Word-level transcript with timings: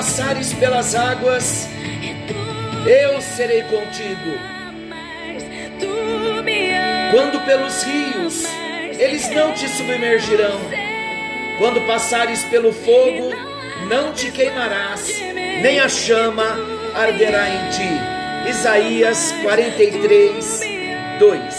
passares 0.00 0.54
pelas 0.54 0.94
águas, 0.94 1.68
eu 2.86 3.20
serei 3.20 3.62
contigo. 3.64 4.30
Quando 7.10 7.44
pelos 7.44 7.82
rios, 7.82 8.44
eles 8.98 9.28
não 9.28 9.52
te 9.52 9.68
submergirão. 9.68 10.58
Quando 11.58 11.86
passares 11.86 12.42
pelo 12.44 12.72
fogo, 12.72 13.28
não 13.90 14.14
te 14.14 14.30
queimarás, 14.30 15.20
nem 15.60 15.80
a 15.80 15.88
chama 15.90 16.46
arderá 16.94 17.50
em 17.50 17.68
ti. 17.68 18.48
Isaías 18.48 19.34
43, 19.42 20.60
2. 21.18 21.49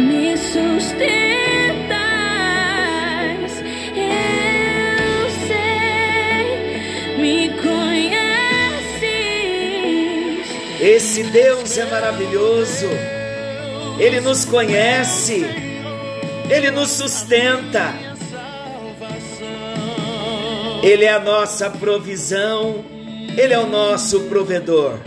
Me 0.00 0.32
eu 0.32 0.40
sei, 5.46 7.16
me 7.18 7.50
conheces. 7.60 8.10
Esse 10.80 11.22
Deus 11.24 11.76
é 11.78 11.84
maravilhoso. 11.86 12.88
Ele 13.98 14.20
nos 14.20 14.44
conhece. 14.44 15.44
Ele 16.50 16.70
nos 16.70 16.90
sustenta. 16.90 17.92
Ele 20.82 21.04
é 21.04 21.12
a 21.12 21.20
nossa 21.20 21.70
provisão. 21.70 22.84
Ele 23.36 23.54
é 23.54 23.58
o 23.58 23.66
nosso 23.66 24.22
provedor. 24.22 24.98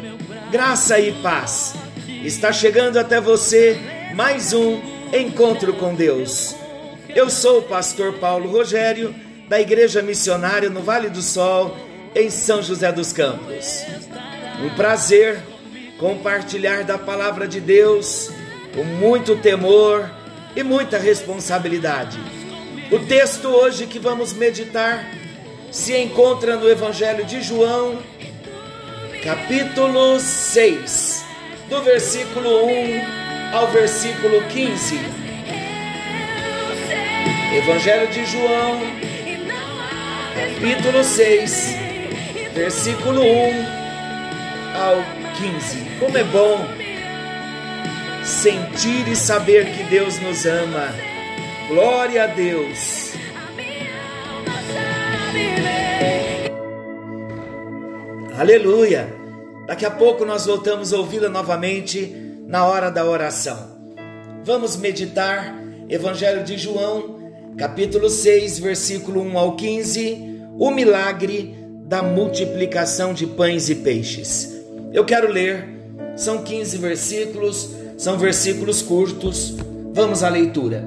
Graça 0.51 0.99
e 0.99 1.11
paz. 1.21 1.75
Está 2.23 2.51
chegando 2.53 2.97
até 2.97 3.19
você 3.19 3.94
mais 4.15 4.53
um 4.53 4.81
encontro 5.13 5.73
com 5.73 5.93
Deus. 5.93 6.55
Eu 7.13 7.29
sou 7.29 7.59
o 7.59 7.63
pastor 7.63 8.13
Paulo 8.13 8.49
Rogério, 8.49 9.13
da 9.49 9.59
Igreja 9.59 10.01
Missionária 10.01 10.69
no 10.69 10.81
Vale 10.81 11.09
do 11.09 11.21
Sol, 11.21 11.75
em 12.15 12.29
São 12.29 12.63
José 12.63 12.93
dos 12.93 13.11
Campos. 13.11 13.83
Um 14.63 14.69
prazer 14.69 15.43
compartilhar 15.99 16.85
da 16.85 16.97
palavra 16.97 17.45
de 17.45 17.59
Deus 17.59 18.31
com 18.73 18.85
muito 18.85 19.35
temor 19.35 20.09
e 20.55 20.63
muita 20.63 20.97
responsabilidade. 20.97 22.17
O 22.91 22.99
texto 22.99 23.49
hoje 23.49 23.85
que 23.85 23.99
vamos 23.99 24.31
meditar 24.31 25.05
se 25.73 25.93
encontra 25.97 26.55
no 26.55 26.69
Evangelho 26.69 27.25
de 27.25 27.41
João, 27.41 27.99
capítulo 29.21 30.21
6, 30.21 31.25
do 31.69 31.81
versículo 31.81 32.65
1 32.65 33.24
ao 33.53 33.67
versículo 33.67 34.41
15. 34.47 34.99
Evangelho 37.57 38.07
de 38.07 38.25
João, 38.25 38.81
capítulo 40.35 41.03
6, 41.03 41.75
versículo 42.53 43.21
1 43.21 43.25
ao 44.75 44.97
15. 45.37 45.99
Como 45.99 46.17
é 46.17 46.23
bom 46.23 46.67
sentir 48.23 49.07
e 49.07 49.15
saber 49.15 49.71
que 49.71 49.83
Deus 49.83 50.19
nos 50.19 50.45
ama. 50.45 50.93
Glória 51.69 52.25
a 52.25 52.27
Deus. 52.27 53.13
Aleluia. 58.37 59.07
Daqui 59.65 59.85
a 59.85 59.91
pouco 59.91 60.25
nós 60.25 60.45
voltamos 60.45 60.93
a 60.93 60.97
ouvi-la 60.97 61.29
novamente 61.29 62.24
na 62.47 62.65
hora 62.65 62.89
da 62.89 63.05
oração. 63.05 63.57
Vamos 64.43 64.77
meditar 64.77 65.55
Evangelho 65.89 66.43
de 66.43 66.57
João, 66.57 67.19
capítulo 67.57 68.09
6, 68.09 68.59
versículo 68.59 69.21
1 69.21 69.37
ao 69.37 69.55
15, 69.55 70.41
o 70.57 70.71
milagre 70.71 71.55
da 71.85 72.03
multiplicação 72.03 73.13
de 73.13 73.25
pães 73.27 73.69
e 73.69 73.75
peixes. 73.75 74.55
Eu 74.93 75.05
quero 75.05 75.31
ler, 75.31 75.67
são 76.15 76.43
15 76.43 76.77
versículos, 76.77 77.69
são 77.97 78.17
versículos 78.17 78.81
curtos. 78.81 79.55
Vamos 79.93 80.23
à 80.23 80.29
leitura. 80.29 80.83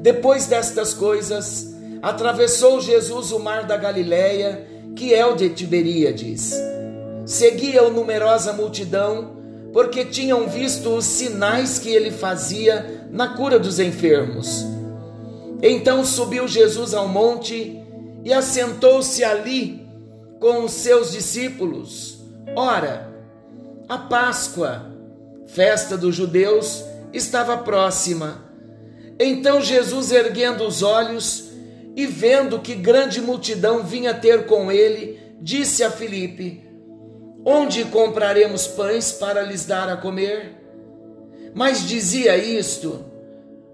Depois 0.00 0.46
destas 0.46 0.94
coisas, 0.94 1.74
atravessou 2.02 2.80
Jesus 2.80 3.32
o 3.32 3.38
mar 3.38 3.64
da 3.64 3.76
Galileia, 3.76 4.66
que 4.94 5.14
é 5.14 5.24
o 5.24 5.34
de 5.34 5.50
Tiberíades. 5.50 6.54
Seguia-o 7.26 7.90
numerosa 7.90 8.52
multidão, 8.52 9.33
porque 9.74 10.04
tinham 10.04 10.48
visto 10.48 10.88
os 10.90 11.04
sinais 11.04 11.80
que 11.80 11.90
ele 11.90 12.12
fazia 12.12 13.08
na 13.10 13.34
cura 13.34 13.58
dos 13.58 13.80
enfermos. 13.80 14.64
Então 15.60 16.04
subiu 16.04 16.46
Jesus 16.46 16.94
ao 16.94 17.08
monte 17.08 17.82
e 18.24 18.32
assentou-se 18.32 19.24
ali 19.24 19.84
com 20.38 20.64
os 20.64 20.72
seus 20.72 21.10
discípulos. 21.10 22.20
Ora, 22.54 23.12
a 23.88 23.98
Páscoa, 23.98 24.92
festa 25.48 25.98
dos 25.98 26.14
judeus, 26.14 26.84
estava 27.12 27.56
próxima. 27.58 28.44
Então 29.18 29.60
Jesus, 29.60 30.12
erguendo 30.12 30.64
os 30.64 30.84
olhos 30.84 31.50
e 31.96 32.06
vendo 32.06 32.60
que 32.60 32.76
grande 32.76 33.20
multidão 33.20 33.82
vinha 33.82 34.14
ter 34.14 34.46
com 34.46 34.70
ele, 34.70 35.18
disse 35.40 35.82
a 35.82 35.90
Filipe: 35.90 36.63
Onde 37.44 37.84
compraremos 37.84 38.66
pães 38.66 39.12
para 39.12 39.42
lhes 39.42 39.66
dar 39.66 39.88
a 39.88 39.96
comer? 39.98 40.52
Mas 41.52 41.86
dizia 41.86 42.36
isto 42.38 43.04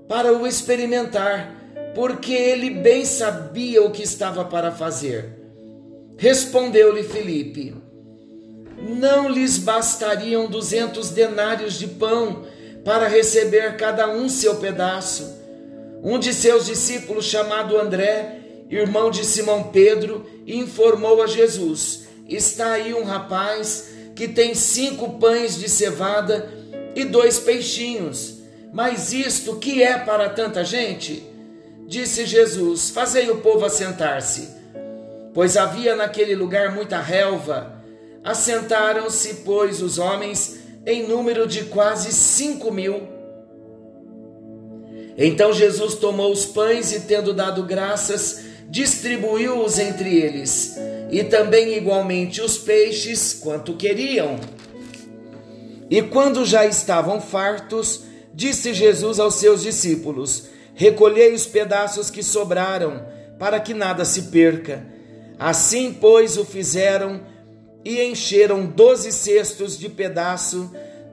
para 0.08 0.32
o 0.32 0.44
experimentar, 0.44 1.54
porque 1.94 2.32
ele 2.32 2.68
bem 2.68 3.04
sabia 3.04 3.82
o 3.82 3.92
que 3.92 4.02
estava 4.02 4.44
para 4.44 4.72
fazer. 4.72 5.36
Respondeu-lhe 6.18 7.04
Filipe: 7.04 7.76
Não 8.76 9.28
lhes 9.28 9.56
bastariam 9.56 10.50
duzentos 10.50 11.10
denários 11.10 11.74
de 11.74 11.86
pão 11.86 12.44
para 12.84 13.06
receber 13.06 13.76
cada 13.76 14.08
um 14.10 14.28
seu 14.28 14.56
pedaço? 14.56 15.38
Um 16.02 16.18
de 16.18 16.34
seus 16.34 16.66
discípulos, 16.66 17.26
chamado 17.26 17.78
André, 17.78 18.40
irmão 18.68 19.10
de 19.10 19.24
Simão 19.24 19.64
Pedro, 19.64 20.26
informou 20.44 21.22
a 21.22 21.28
Jesus: 21.28 22.09
Está 22.30 22.72
aí 22.72 22.94
um 22.94 23.02
rapaz 23.02 23.88
que 24.14 24.28
tem 24.28 24.54
cinco 24.54 25.18
pães 25.18 25.58
de 25.58 25.68
cevada 25.68 26.48
e 26.94 27.04
dois 27.04 27.40
peixinhos. 27.40 28.38
Mas 28.72 29.12
isto 29.12 29.56
que 29.56 29.82
é 29.82 29.98
para 29.98 30.28
tanta 30.28 30.64
gente? 30.64 31.28
Disse 31.86 32.24
Jesus: 32.24 32.90
Fazei 32.90 33.28
o 33.30 33.38
povo 33.38 33.64
assentar-se. 33.66 34.48
Pois 35.34 35.56
havia 35.56 35.96
naquele 35.96 36.36
lugar 36.36 36.72
muita 36.72 37.00
relva. 37.00 37.80
Assentaram-se, 38.22 39.42
pois, 39.44 39.82
os 39.82 39.98
homens 39.98 40.60
em 40.86 41.08
número 41.08 41.46
de 41.46 41.64
quase 41.64 42.12
cinco 42.12 42.70
mil. 42.70 43.08
Então 45.16 45.52
Jesus 45.52 45.96
tomou 45.96 46.32
os 46.32 46.46
pães 46.46 46.92
e, 46.92 47.00
tendo 47.00 47.34
dado 47.34 47.64
graças, 47.64 48.44
distribuiu-os 48.68 49.78
entre 49.78 50.16
eles, 50.16 50.76
e 51.10 51.24
também 51.24 51.76
igualmente 51.76 52.40
os 52.40 52.58
peixes, 52.58 53.32
quanto 53.34 53.74
queriam. 53.74 54.38
E 55.90 56.02
quando 56.02 56.44
já 56.44 56.64
estavam 56.66 57.20
fartos, 57.20 58.02
disse 58.32 58.72
Jesus 58.72 59.18
aos 59.18 59.34
seus 59.34 59.62
discípulos: 59.62 60.48
Recolhei 60.74 61.32
os 61.32 61.46
pedaços 61.46 62.10
que 62.10 62.22
sobraram, 62.22 63.04
para 63.38 63.58
que 63.58 63.74
nada 63.74 64.04
se 64.04 64.22
perca. 64.22 64.86
Assim, 65.38 65.92
pois, 65.92 66.36
o 66.36 66.44
fizeram 66.44 67.22
e 67.84 68.02
encheram 68.02 68.66
doze 68.66 69.10
cestos 69.10 69.78
de 69.78 69.88
pedaço 69.88 70.70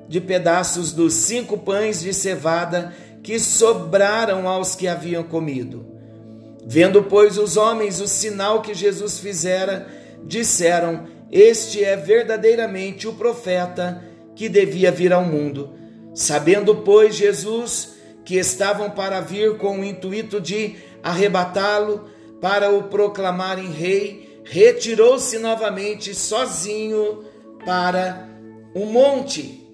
de 0.07 0.21
pedaços 0.21 0.93
dos 0.93 1.13
cinco 1.13 1.57
pães 1.57 1.99
de 1.99 2.13
cevada 2.13 2.93
que 3.21 3.39
sobraram 3.39 4.47
aos 4.47 4.73
que 4.73 4.87
haviam 4.87 5.23
comido. 5.23 5.96
Vendo, 6.69 7.03
pois, 7.03 7.37
os 7.37 7.55
homens 7.55 8.01
o 8.01 8.07
sinal 8.07 8.61
que 8.61 8.73
Jesus 8.73 9.19
fizera, 9.19 9.87
disseram: 10.23 11.07
Este 11.31 11.81
é 11.81 11.95
verdadeiramente 11.95 13.07
o 13.07 13.13
profeta 13.13 14.03
que 14.35 14.49
devia 14.49 14.91
vir 14.91 15.13
ao 15.13 15.23
mundo. 15.23 15.73
Sabendo, 16.13 16.75
pois, 16.75 17.15
Jesus 17.15 17.95
que 18.25 18.35
estavam 18.35 18.89
para 18.89 19.21
vir 19.21 19.57
com 19.57 19.79
o 19.79 19.85
intuito 19.85 20.41
de 20.41 20.75
arrebatá-lo 21.01 22.09
para 22.41 22.69
o 22.69 22.83
proclamarem 22.83 23.71
rei, 23.71 24.41
retirou-se 24.43 25.39
novamente 25.39 26.13
sozinho 26.13 27.23
para 27.65 28.27
um 28.75 28.85
monte. 28.85 29.65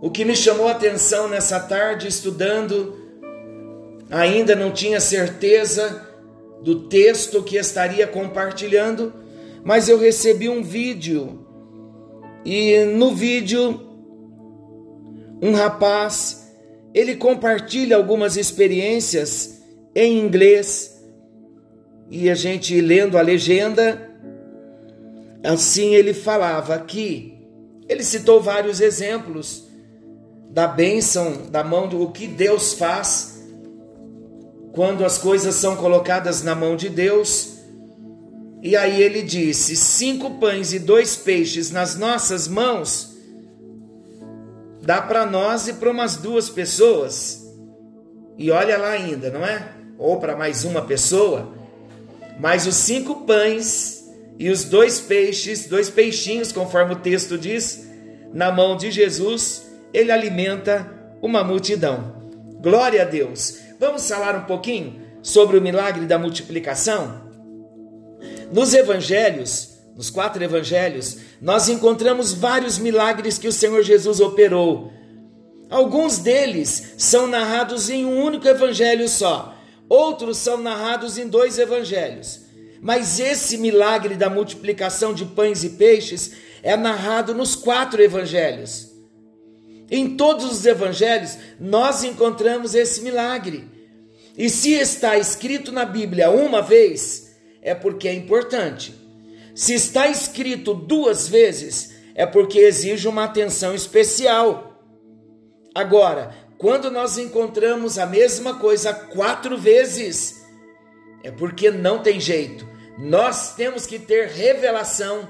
O 0.00 0.10
que 0.10 0.24
me 0.24 0.34
chamou 0.34 0.66
a 0.66 0.72
atenção 0.72 1.28
nessa 1.28 1.60
tarde 1.60 2.08
estudando, 2.08 2.97
ainda 4.10 4.56
não 4.56 4.70
tinha 4.70 5.00
certeza 5.00 6.06
do 6.62 6.88
texto 6.88 7.42
que 7.42 7.56
estaria 7.56 8.06
compartilhando, 8.06 9.12
mas 9.64 9.88
eu 9.88 9.98
recebi 9.98 10.48
um 10.48 10.62
vídeo. 10.62 11.46
E 12.44 12.84
no 12.84 13.14
vídeo 13.14 13.86
um 15.40 15.52
rapaz 15.52 16.48
ele 16.94 17.16
compartilha 17.16 17.96
algumas 17.96 18.36
experiências 18.36 19.62
em 19.94 20.18
inglês. 20.18 20.96
E 22.10 22.30
a 22.30 22.34
gente 22.34 22.80
lendo 22.80 23.18
a 23.18 23.22
legenda 23.22 24.08
assim 25.44 25.94
ele 25.94 26.14
falava 26.14 26.78
que 26.80 27.38
ele 27.88 28.02
citou 28.02 28.40
vários 28.40 28.80
exemplos 28.80 29.68
da 30.50 30.66
bênção, 30.66 31.46
da 31.50 31.62
mão 31.62 31.88
do 31.88 32.10
que 32.10 32.26
Deus 32.26 32.72
faz 32.72 33.37
quando 34.78 35.04
as 35.04 35.18
coisas 35.18 35.56
são 35.56 35.74
colocadas 35.74 36.44
na 36.44 36.54
mão 36.54 36.76
de 36.76 36.88
Deus. 36.88 37.58
E 38.62 38.76
aí 38.76 39.02
ele 39.02 39.22
disse: 39.22 39.74
cinco 39.74 40.38
pães 40.38 40.72
e 40.72 40.78
dois 40.78 41.16
peixes 41.16 41.72
nas 41.72 41.96
nossas 41.98 42.46
mãos 42.46 43.12
dá 44.80 45.02
para 45.02 45.26
nós 45.26 45.66
e 45.66 45.72
para 45.72 45.90
umas 45.90 46.14
duas 46.14 46.48
pessoas. 46.48 47.44
E 48.38 48.52
olha 48.52 48.78
lá 48.78 48.90
ainda, 48.90 49.30
não 49.30 49.44
é? 49.44 49.68
Ou 49.98 50.20
para 50.20 50.36
mais 50.36 50.64
uma 50.64 50.82
pessoa. 50.82 51.52
Mas 52.38 52.64
os 52.64 52.76
cinco 52.76 53.26
pães 53.26 54.04
e 54.38 54.48
os 54.48 54.62
dois 54.62 55.00
peixes, 55.00 55.66
dois 55.66 55.90
peixinhos, 55.90 56.52
conforme 56.52 56.92
o 56.92 57.00
texto 57.00 57.36
diz, 57.36 57.84
na 58.32 58.52
mão 58.52 58.76
de 58.76 58.92
Jesus, 58.92 59.60
ele 59.92 60.12
alimenta 60.12 60.88
uma 61.20 61.42
multidão. 61.42 62.14
Glória 62.62 63.02
a 63.02 63.04
Deus. 63.04 63.66
Vamos 63.78 64.08
falar 64.08 64.34
um 64.34 64.44
pouquinho 64.44 65.00
sobre 65.22 65.56
o 65.56 65.60
milagre 65.60 66.04
da 66.04 66.18
multiplicação? 66.18 67.28
Nos 68.52 68.74
evangelhos, 68.74 69.78
nos 69.94 70.10
quatro 70.10 70.42
evangelhos, 70.42 71.18
nós 71.40 71.68
encontramos 71.68 72.32
vários 72.32 72.76
milagres 72.76 73.38
que 73.38 73.46
o 73.46 73.52
Senhor 73.52 73.82
Jesus 73.84 74.18
operou. 74.18 74.92
Alguns 75.70 76.18
deles 76.18 76.94
são 76.98 77.28
narrados 77.28 77.88
em 77.88 78.04
um 78.04 78.20
único 78.20 78.48
evangelho 78.48 79.08
só, 79.08 79.54
outros 79.88 80.38
são 80.38 80.56
narrados 80.56 81.16
em 81.16 81.28
dois 81.28 81.58
evangelhos. 81.58 82.40
Mas 82.80 83.20
esse 83.20 83.58
milagre 83.58 84.16
da 84.16 84.28
multiplicação 84.28 85.14
de 85.14 85.24
pães 85.24 85.62
e 85.62 85.70
peixes 85.70 86.32
é 86.62 86.76
narrado 86.76 87.32
nos 87.34 87.54
quatro 87.54 88.02
evangelhos. 88.02 88.87
Em 89.90 90.16
todos 90.16 90.44
os 90.44 90.66
evangelhos 90.66 91.38
nós 91.58 92.04
encontramos 92.04 92.74
esse 92.74 93.00
milagre. 93.02 93.68
E 94.36 94.48
se 94.48 94.72
está 94.74 95.18
escrito 95.18 95.72
na 95.72 95.84
Bíblia 95.84 96.30
uma 96.30 96.62
vez, 96.62 97.34
é 97.60 97.74
porque 97.74 98.08
é 98.08 98.12
importante. 98.12 98.94
Se 99.54 99.74
está 99.74 100.06
escrito 100.06 100.74
duas 100.74 101.26
vezes, 101.26 101.94
é 102.14 102.24
porque 102.24 102.60
exige 102.60 103.08
uma 103.08 103.24
atenção 103.24 103.74
especial. 103.74 104.80
Agora, 105.74 106.32
quando 106.56 106.90
nós 106.90 107.18
encontramos 107.18 107.98
a 107.98 108.06
mesma 108.06 108.54
coisa 108.58 108.92
quatro 108.92 109.58
vezes, 109.58 110.44
é 111.24 111.30
porque 111.30 111.70
não 111.70 112.00
tem 112.00 112.20
jeito. 112.20 112.68
Nós 112.96 113.54
temos 113.54 113.86
que 113.86 113.98
ter 113.98 114.28
revelação 114.28 115.28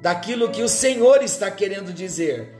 daquilo 0.00 0.50
que 0.50 0.62
o 0.62 0.68
Senhor 0.68 1.22
está 1.22 1.50
querendo 1.50 1.92
dizer. 1.92 2.59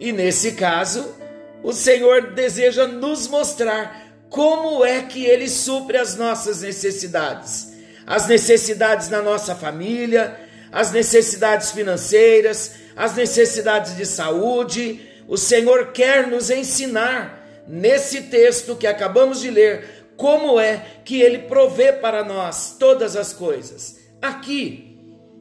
E 0.00 0.12
nesse 0.12 0.52
caso, 0.52 1.14
o 1.62 1.72
Senhor 1.72 2.32
deseja 2.32 2.86
nos 2.86 3.26
mostrar 3.26 4.08
como 4.30 4.84
é 4.84 5.02
que 5.02 5.24
Ele 5.24 5.48
supre 5.48 5.96
as 5.96 6.16
nossas 6.16 6.62
necessidades, 6.62 7.72
as 8.06 8.28
necessidades 8.28 9.08
da 9.08 9.20
nossa 9.22 9.54
família, 9.54 10.38
as 10.70 10.92
necessidades 10.92 11.72
financeiras, 11.72 12.74
as 12.96 13.14
necessidades 13.14 13.96
de 13.96 14.06
saúde. 14.06 15.00
O 15.26 15.36
Senhor 15.36 15.92
quer 15.92 16.26
nos 16.26 16.50
ensinar 16.50 17.64
nesse 17.66 18.22
texto 18.22 18.76
que 18.76 18.86
acabamos 18.86 19.40
de 19.40 19.50
ler 19.50 19.98
como 20.16 20.58
é 20.58 20.84
que 21.04 21.20
Ele 21.20 21.38
provê 21.40 21.92
para 21.92 22.24
nós 22.24 22.76
todas 22.78 23.16
as 23.16 23.32
coisas. 23.32 23.96
Aqui, 24.20 24.96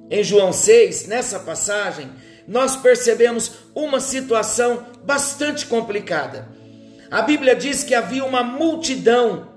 em 0.09 0.23
João 0.23 0.53
6, 0.53 1.07
nessa 1.07 1.39
passagem, 1.39 2.09
nós 2.47 2.77
percebemos 2.77 3.51
uma 3.75 3.99
situação 3.99 4.85
bastante 5.03 5.65
complicada. 5.65 6.47
A 7.11 7.21
Bíblia 7.21 7.55
diz 7.55 7.83
que 7.83 7.93
havia 7.93 8.23
uma 8.23 8.41
multidão 8.41 9.49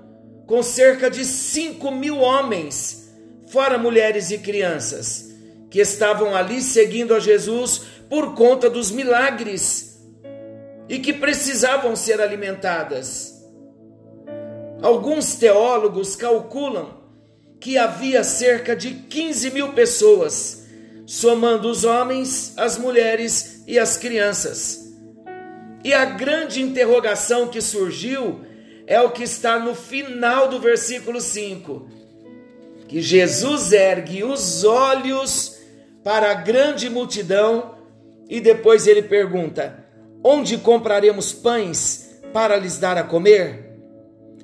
com 0.45 0.61
cerca 0.61 1.09
de 1.09 1.23
5 1.23 1.89
mil 1.91 2.17
homens, 2.17 3.09
fora 3.47 3.77
mulheres 3.77 4.31
e 4.31 4.37
crianças, 4.37 5.33
que 5.69 5.79
estavam 5.79 6.35
ali 6.35 6.61
seguindo 6.61 7.15
a 7.15 7.19
Jesus 7.19 7.83
por 8.09 8.35
conta 8.35 8.69
dos 8.69 8.91
milagres 8.91 9.97
e 10.89 10.99
que 10.99 11.13
precisavam 11.13 11.95
ser 11.95 12.19
alimentadas. 12.19 13.41
Alguns 14.81 15.35
teólogos 15.35 16.15
calculam 16.15 16.99
que 17.59 17.77
havia 17.77 18.23
cerca 18.23 18.75
de 18.75 18.91
15 18.91 19.51
mil 19.51 19.71
pessoas 19.73 20.60
somando 21.11 21.69
os 21.69 21.83
homens, 21.83 22.53
as 22.55 22.77
mulheres 22.77 23.65
e 23.67 23.77
as 23.77 23.97
crianças. 23.97 24.93
E 25.83 25.93
a 25.93 26.05
grande 26.05 26.61
interrogação 26.61 27.49
que 27.49 27.59
surgiu 27.59 28.39
é 28.87 29.01
o 29.01 29.11
que 29.11 29.23
está 29.23 29.59
no 29.59 29.75
final 29.75 30.47
do 30.47 30.57
versículo 30.57 31.19
5: 31.19 31.85
que 32.87 33.01
Jesus 33.01 33.73
ergue 33.73 34.23
os 34.23 34.63
olhos 34.63 35.57
para 36.01 36.31
a 36.31 36.33
grande 36.33 36.89
multidão 36.89 37.75
e 38.29 38.39
depois 38.39 38.87
ele 38.87 39.01
pergunta: 39.01 39.83
Onde 40.23 40.59
compraremos 40.59 41.33
pães 41.33 42.21
para 42.31 42.55
lhes 42.55 42.77
dar 42.77 42.97
a 42.97 43.03
comer? 43.03 43.75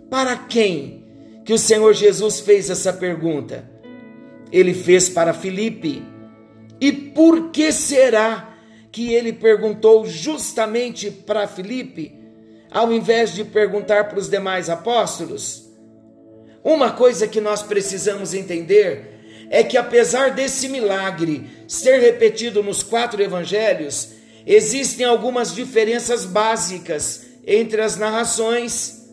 Para 0.10 0.36
quem 0.36 1.06
que 1.46 1.54
o 1.54 1.58
Senhor 1.58 1.94
Jesus 1.94 2.42
fez 2.42 2.70
essa 2.70 2.92
pergunta? 2.92 3.72
Ele 4.52 4.74
fez 4.74 5.08
para 5.08 5.34
Filipe 5.34 6.17
e 6.80 6.92
por 6.92 7.50
que 7.50 7.72
será 7.72 8.56
que 8.92 9.14
ele 9.14 9.34
perguntou 9.34 10.06
justamente 10.06 11.10
para 11.12 11.48
Filipe, 11.48 12.16
ao 12.72 12.92
invés 12.94 13.34
de 13.34 13.44
perguntar 13.44 14.10
para 14.10 14.20
os 14.20 14.30
demais 14.30 14.70
apóstolos? 14.70 15.70
Uma 16.64 16.92
coisa 16.92 17.28
que 17.28 17.40
nós 17.40 17.64
precisamos 17.64 18.34
entender 18.34 19.48
é 19.50 19.64
que, 19.64 19.78
apesar 19.78 20.32
desse 20.32 20.68
milagre 20.68 21.50
ser 21.68 22.00
repetido 22.00 22.62
nos 22.62 22.84
quatro 22.84 23.22
evangelhos, 23.22 24.10
existem 24.46 25.06
algumas 25.06 25.56
diferenças 25.56 26.26
básicas 26.26 27.26
entre 27.46 27.82
as 27.82 27.98
narrações. 27.98 29.08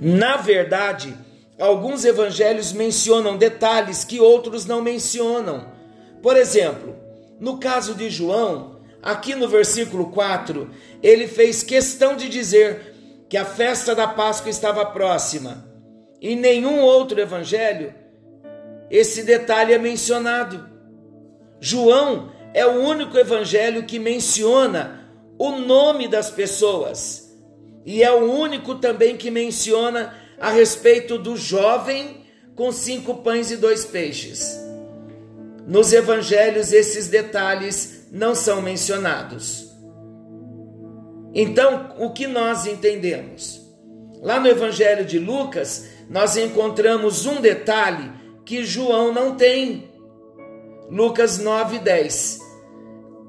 Na 0.00 0.36
verdade, 0.36 1.14
alguns 1.58 2.04
evangelhos 2.04 2.72
mencionam 2.72 3.36
detalhes 3.36 4.04
que 4.04 4.20
outros 4.20 4.66
não 4.66 4.82
mencionam. 4.82 5.72
Por 6.22 6.36
exemplo, 6.36 6.96
no 7.38 7.58
caso 7.58 7.94
de 7.94 8.10
João, 8.10 8.80
aqui 9.02 9.34
no 9.34 9.48
versículo 9.48 10.10
4, 10.10 10.70
ele 11.02 11.26
fez 11.26 11.62
questão 11.62 12.16
de 12.16 12.28
dizer 12.28 12.94
que 13.28 13.36
a 13.36 13.44
festa 13.44 13.94
da 13.94 14.06
Páscoa 14.06 14.50
estava 14.50 14.84
próxima. 14.86 15.68
Em 16.20 16.36
nenhum 16.36 16.80
outro 16.80 17.20
evangelho 17.20 17.94
esse 18.90 19.22
detalhe 19.22 19.72
é 19.72 19.78
mencionado. 19.78 20.68
João 21.60 22.30
é 22.52 22.64
o 22.66 22.82
único 22.82 23.18
evangelho 23.18 23.84
que 23.84 23.98
menciona 23.98 25.10
o 25.38 25.52
nome 25.52 26.06
das 26.06 26.30
pessoas 26.30 27.34
e 27.84 28.02
é 28.02 28.12
o 28.12 28.30
único 28.30 28.76
também 28.76 29.16
que 29.16 29.30
menciona 29.30 30.14
a 30.40 30.50
respeito 30.50 31.18
do 31.18 31.36
jovem 31.36 32.24
com 32.54 32.70
cinco 32.70 33.16
pães 33.16 33.50
e 33.50 33.56
dois 33.56 33.84
peixes. 33.84 34.58
Nos 35.66 35.92
evangelhos, 35.92 36.72
esses 36.72 37.08
detalhes 37.08 38.06
não 38.12 38.34
são 38.34 38.60
mencionados. 38.60 39.72
Então, 41.34 41.94
o 41.98 42.10
que 42.10 42.26
nós 42.26 42.66
entendemos? 42.66 43.60
Lá 44.22 44.38
no 44.38 44.46
evangelho 44.46 45.04
de 45.04 45.18
Lucas, 45.18 45.86
nós 46.08 46.36
encontramos 46.36 47.26
um 47.26 47.40
detalhe 47.40 48.12
que 48.44 48.64
João 48.64 49.12
não 49.12 49.34
tem. 49.34 49.90
Lucas 50.90 51.38
9, 51.38 51.78
10. 51.78 52.38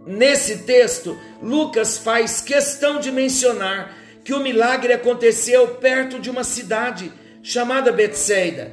Nesse 0.05 0.59
texto, 0.59 1.17
Lucas 1.41 1.97
faz 1.97 2.41
questão 2.41 2.99
de 2.99 3.11
mencionar 3.11 4.04
que 4.25 4.33
o 4.33 4.39
milagre 4.39 4.91
aconteceu 4.91 5.75
perto 5.75 6.19
de 6.19 6.31
uma 6.31 6.43
cidade 6.43 7.13
chamada 7.43 7.91
Betsaida. 7.91 8.71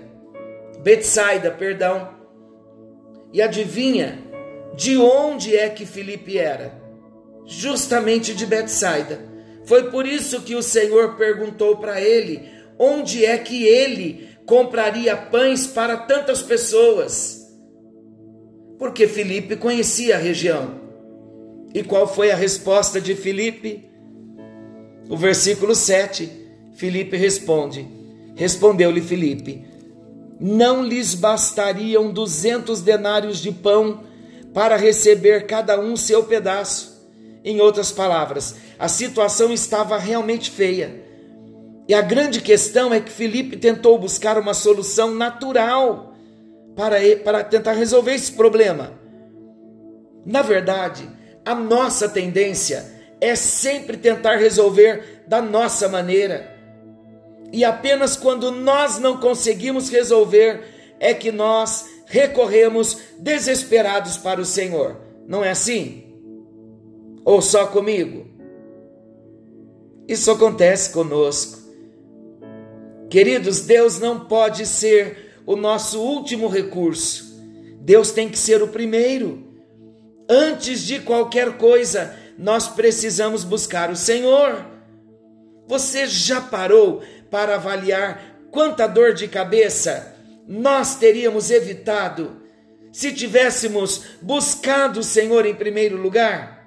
Betsaida, 0.83 1.51
perdão. 1.51 2.09
E 3.35 3.43
adivinha 3.43 4.19
de 4.75 4.97
onde 4.97 5.55
é 5.55 5.69
que 5.69 5.85
Filipe 5.85 6.39
era? 6.39 6.73
Justamente 7.45 8.35
de 8.35 8.47
Betsaida. 8.47 9.21
Foi 9.67 9.91
por 9.91 10.07
isso 10.07 10.41
que 10.41 10.55
o 10.55 10.63
Senhor 10.63 11.17
perguntou 11.17 11.77
para 11.77 12.01
ele 12.01 12.49
onde 12.79 13.23
é 13.23 13.37
que 13.37 13.67
ele 13.67 14.31
compraria 14.47 15.15
pães 15.15 15.67
para 15.67 15.99
tantas 15.99 16.41
pessoas. 16.41 17.47
Porque 18.79 19.07
Filipe 19.07 19.57
conhecia 19.57 20.17
a 20.17 20.19
região. 20.19 20.81
E 21.75 21.85
qual 21.85 22.09
foi 22.09 22.31
a 22.31 22.37
resposta 22.37 22.99
de 22.99 23.15
Filipe? 23.15 23.92
O 25.09 25.17
versículo 25.17 25.75
7, 25.75 26.31
Filipe 26.75 27.17
responde: 27.17 27.87
Respondeu-lhe 28.35 29.01
Filipe: 29.01 29.65
Não 30.41 30.83
lhes 30.83 31.15
bastariam 31.15 32.11
duzentos 32.11 32.81
denários 32.81 33.39
de 33.39 33.53
pão 33.53 34.05
para 34.55 34.77
receber 34.77 35.47
cada 35.47 35.79
um 35.79 35.97
seu 35.97 36.25
pedaço. 36.25 36.93
Em 37.45 37.61
outras 37.61 37.91
palavras, 37.91 38.57
a 38.79 38.89
situação 38.89 39.53
estava 39.53 39.99
realmente 39.99 40.51
feia. 40.51 41.03
E 41.89 41.95
a 41.95 42.01
grande 42.01 42.41
questão 42.41 42.95
é 42.95 43.01
que 43.01 43.11
Filipe 43.11 43.57
tentou 43.57 43.99
buscar 43.99 44.39
uma 44.39 44.55
solução 44.55 45.13
natural 45.13 46.15
para, 46.77 46.97
para 47.25 47.43
tentar 47.43 47.73
resolver 47.73 48.15
esse 48.15 48.33
problema. 48.33 48.93
Na 50.25 50.43
verdade, 50.43 51.09
a 51.45 51.55
nossa 51.55 52.09
tendência 52.09 52.92
é 53.23 53.37
sempre 53.37 53.97
tentar 53.97 54.35
resolver 54.35 55.23
da 55.29 55.41
nossa 55.41 55.89
maneira. 55.89 56.53
E 57.53 57.65
apenas 57.65 58.17
quando 58.17 58.51
nós 58.51 58.99
não 58.99 59.19
conseguimos 59.19 59.89
resolver 59.89 60.61
é 60.99 61.15
que 61.15 61.31
nós 61.31 61.89
recorremos 62.07 62.99
desesperados 63.21 64.17
para 64.17 64.41
o 64.41 64.45
Senhor. 64.45 64.97
Não 65.25 65.45
é 65.45 65.51
assim? 65.51 66.03
Ou 67.25 67.41
só 67.41 67.69
comigo? 67.69 68.27
Isso 70.09 70.29
acontece 70.33 70.91
conosco. 70.91 71.61
Queridos, 73.09 73.61
Deus 73.61 74.01
não 74.01 74.25
pode 74.25 74.67
ser 74.67 75.37
o 75.47 75.55
nosso 75.55 76.01
último 76.01 76.49
recurso. 76.49 77.41
Deus 77.79 78.11
tem 78.11 78.29
que 78.29 78.39
ser 78.39 78.65
o 78.65 78.69
primeiro. 78.69 79.45
Antes 80.29 80.83
de 80.83 80.99
qualquer 80.99 81.57
coisa, 81.57 82.21
nós 82.39 82.69
precisamos 82.69 83.45
buscar 83.45 83.91
o 83.91 83.97
Senhor. 83.97 84.65
Você 85.67 86.07
já 86.07 86.41
parou 86.41 87.03
para 87.31 87.55
avaliar 87.55 88.21
quanta 88.51 88.87
dor 88.87 89.15
de 89.15 89.29
cabeça 89.29 90.13
nós 90.47 90.97
teríamos 90.97 91.51
evitado 91.51 92.43
se 92.93 93.13
tivéssemos 93.13 94.05
buscado 94.21 95.01
o 95.01 95.05
Senhor 95.05 95.47
em 95.47 95.55
primeiro 95.55 95.97
lugar? 95.97 96.67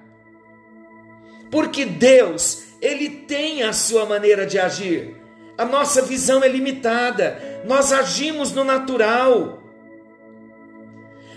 Porque 1.51 1.85
Deus, 1.85 2.63
ele 2.81 3.09
tem 3.09 3.63
a 3.63 3.71
sua 3.73 4.05
maneira 4.05 4.45
de 4.45 4.57
agir. 4.57 5.15
A 5.57 5.65
nossa 5.65 6.01
visão 6.01 6.43
é 6.43 6.47
limitada. 6.47 7.61
Nós 7.65 7.93
agimos 7.93 8.51
no 8.51 8.63
natural. 8.63 9.54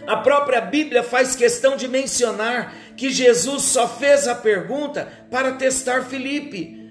A 0.08 0.16
própria 0.16 0.62
Bíblia 0.62 1.02
faz 1.02 1.36
questão 1.36 1.76
de 1.76 1.86
mencionar 1.86 2.74
que 2.96 3.10
Jesus 3.10 3.64
só 3.64 3.86
fez 3.86 4.26
a 4.26 4.34
pergunta 4.34 5.06
para 5.30 5.52
testar 5.52 6.06
Filipe, 6.06 6.90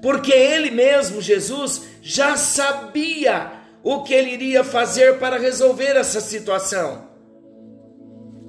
porque 0.00 0.32
ele 0.32 0.70
mesmo, 0.70 1.20
Jesus, 1.20 1.82
já 2.00 2.38
sabia 2.38 3.52
o 3.82 4.02
que 4.02 4.14
ele 4.14 4.30
iria 4.30 4.64
fazer 4.64 5.18
para 5.18 5.36
resolver 5.36 5.94
essa 5.94 6.22
situação. 6.22 7.06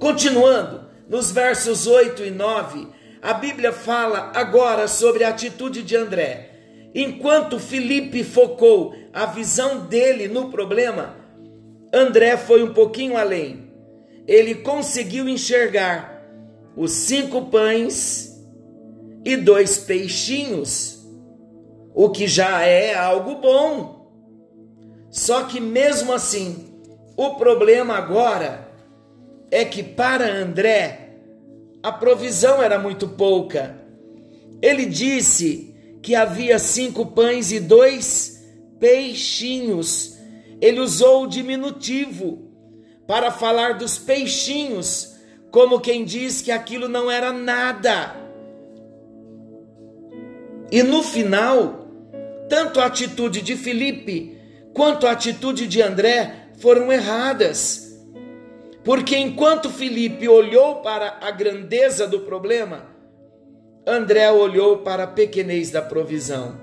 Continuando, 0.00 0.86
nos 1.06 1.30
versos 1.30 1.86
8 1.86 2.24
e 2.24 2.30
9, 2.30 2.88
a 3.20 3.34
Bíblia 3.34 3.70
fala 3.70 4.32
agora 4.34 4.88
sobre 4.88 5.24
a 5.24 5.28
atitude 5.28 5.82
de 5.82 5.94
André. 5.94 6.52
Enquanto 6.94 7.58
Felipe 7.58 8.24
focou 8.24 8.96
a 9.12 9.26
visão 9.26 9.80
dele 9.80 10.26
no 10.26 10.50
problema, 10.50 11.16
André 11.92 12.38
foi 12.38 12.62
um 12.62 12.72
pouquinho 12.72 13.14
além. 13.14 13.65
Ele 14.26 14.56
conseguiu 14.56 15.28
enxergar 15.28 16.24
os 16.76 16.92
cinco 16.92 17.46
pães 17.46 18.36
e 19.24 19.36
dois 19.36 19.78
peixinhos, 19.78 21.06
o 21.94 22.10
que 22.10 22.26
já 22.26 22.62
é 22.62 22.94
algo 22.94 23.36
bom. 23.36 23.96
Só 25.10 25.44
que 25.44 25.60
mesmo 25.60 26.12
assim, 26.12 26.74
o 27.16 27.36
problema 27.36 27.94
agora 27.94 28.68
é 29.50 29.64
que 29.64 29.82
para 29.82 30.30
André 30.30 31.06
a 31.82 31.92
provisão 31.92 32.60
era 32.62 32.78
muito 32.78 33.08
pouca. 33.08 33.80
Ele 34.60 34.86
disse 34.86 35.74
que 36.02 36.14
havia 36.14 36.58
cinco 36.58 37.06
pães 37.06 37.52
e 37.52 37.60
dois 37.60 38.44
peixinhos. 38.78 40.16
Ele 40.60 40.80
usou 40.80 41.24
o 41.24 41.26
diminutivo 41.28 42.45
para 43.06 43.30
falar 43.30 43.74
dos 43.74 43.98
peixinhos, 43.98 45.16
como 45.50 45.80
quem 45.80 46.04
diz 46.04 46.42
que 46.42 46.50
aquilo 46.50 46.88
não 46.88 47.10
era 47.10 47.32
nada. 47.32 48.16
E 50.70 50.82
no 50.82 51.02
final, 51.02 51.88
tanto 52.48 52.80
a 52.80 52.86
atitude 52.86 53.40
de 53.40 53.56
Felipe 53.56 54.36
quanto 54.74 55.06
a 55.06 55.12
atitude 55.12 55.66
de 55.66 55.80
André 55.80 56.50
foram 56.58 56.92
erradas. 56.92 57.86
Porque 58.84 59.16
enquanto 59.16 59.70
Felipe 59.70 60.28
olhou 60.28 60.76
para 60.76 61.18
a 61.20 61.30
grandeza 61.30 62.06
do 62.06 62.20
problema, 62.20 62.86
André 63.86 64.30
olhou 64.30 64.78
para 64.78 65.04
a 65.04 65.08
pequenez 65.08 65.70
da 65.70 65.80
provisão. 65.80 66.60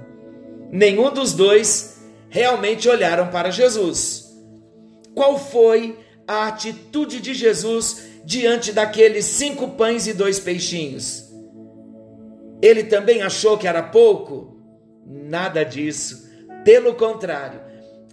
Nenhum 0.71 1.12
dos 1.12 1.33
dois 1.33 2.01
realmente 2.29 2.89
olharam 2.89 3.27
para 3.27 3.50
Jesus. 3.50 4.33
Qual 5.15 5.38
foi 5.38 5.97
a 6.27 6.48
atitude 6.48 7.20
de 7.20 7.34
Jesus 7.34 8.03
diante 8.24 8.72
daqueles 8.72 9.25
cinco 9.25 9.70
pães 9.70 10.08
e 10.08 10.13
dois 10.13 10.39
peixinhos? 10.39 11.32
Ele 12.62 12.84
também 12.84 13.22
achou 13.22 13.58
que 13.58 13.68
era 13.68 13.84
pouco? 13.84 14.58
Nada 15.06 15.63
disso. 15.63 16.30
Pelo 16.63 16.96
contrário, 16.96 17.62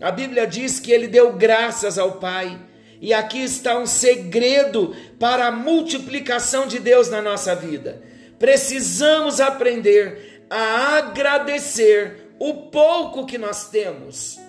a 0.01 0.11
Bíblia 0.11 0.47
diz 0.47 0.81
que 0.81 0.91
ele 0.91 1.07
deu 1.07 1.33
graças 1.35 1.99
ao 1.99 2.19
Pai. 2.19 2.61
E 3.01 3.15
aqui 3.15 3.43
está 3.43 3.79
um 3.79 3.87
segredo 3.87 4.95
para 5.19 5.47
a 5.47 5.53
multiplicação 5.53 6.67
de 6.67 6.79
Deus 6.79 7.09
na 7.09 7.23
nossa 7.23 7.55
vida 7.55 8.11
precisamos 8.41 9.39
aprender 9.39 10.47
a 10.49 10.97
agradecer 10.97 12.33
o 12.41 12.55
pouco 12.71 13.27
que 13.27 13.37
nós 13.37 13.69
temos. 13.69 14.41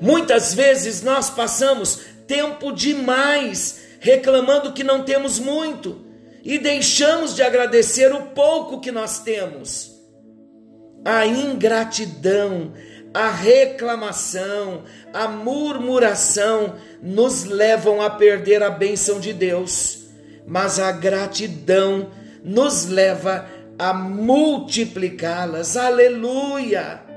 Muitas 0.00 0.54
vezes 0.54 1.02
nós 1.02 1.28
passamos 1.28 2.00
tempo 2.26 2.72
demais 2.72 3.80
reclamando 4.00 4.72
que 4.72 4.82
não 4.82 5.02
temos 5.04 5.38
muito 5.38 6.04
e 6.42 6.58
deixamos 6.58 7.34
de 7.34 7.42
agradecer 7.42 8.12
o 8.12 8.22
pouco 8.28 8.80
que 8.80 8.90
nós 8.90 9.18
temos. 9.20 9.94
A 11.04 11.26
ingratidão, 11.26 12.72
a 13.12 13.30
reclamação, 13.30 14.84
a 15.12 15.28
murmuração 15.28 16.76
nos 17.02 17.44
levam 17.44 18.00
a 18.00 18.08
perder 18.08 18.62
a 18.62 18.70
bênção 18.70 19.20
de 19.20 19.32
Deus, 19.32 20.06
mas 20.46 20.78
a 20.78 20.92
gratidão 20.92 22.10
nos 22.42 22.86
leva 22.86 23.46
a 23.78 23.92
multiplicá-las. 23.92 25.76
Aleluia! 25.76 27.09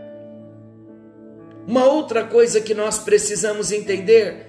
Uma 1.67 1.85
outra 1.85 2.25
coisa 2.25 2.59
que 2.59 2.73
nós 2.73 2.99
precisamos 2.99 3.71
entender 3.71 4.47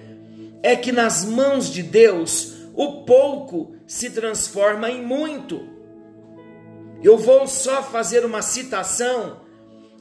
é 0.61 0.75
que 0.75 0.91
nas 0.91 1.23
mãos 1.23 1.71
de 1.71 1.81
Deus 1.81 2.53
o 2.73 3.03
pouco 3.03 3.75
se 3.87 4.09
transforma 4.09 4.89
em 4.89 5.01
muito. 5.01 5.67
Eu 7.01 7.17
vou 7.17 7.47
só 7.47 7.81
fazer 7.83 8.25
uma 8.25 8.41
citação 8.41 9.41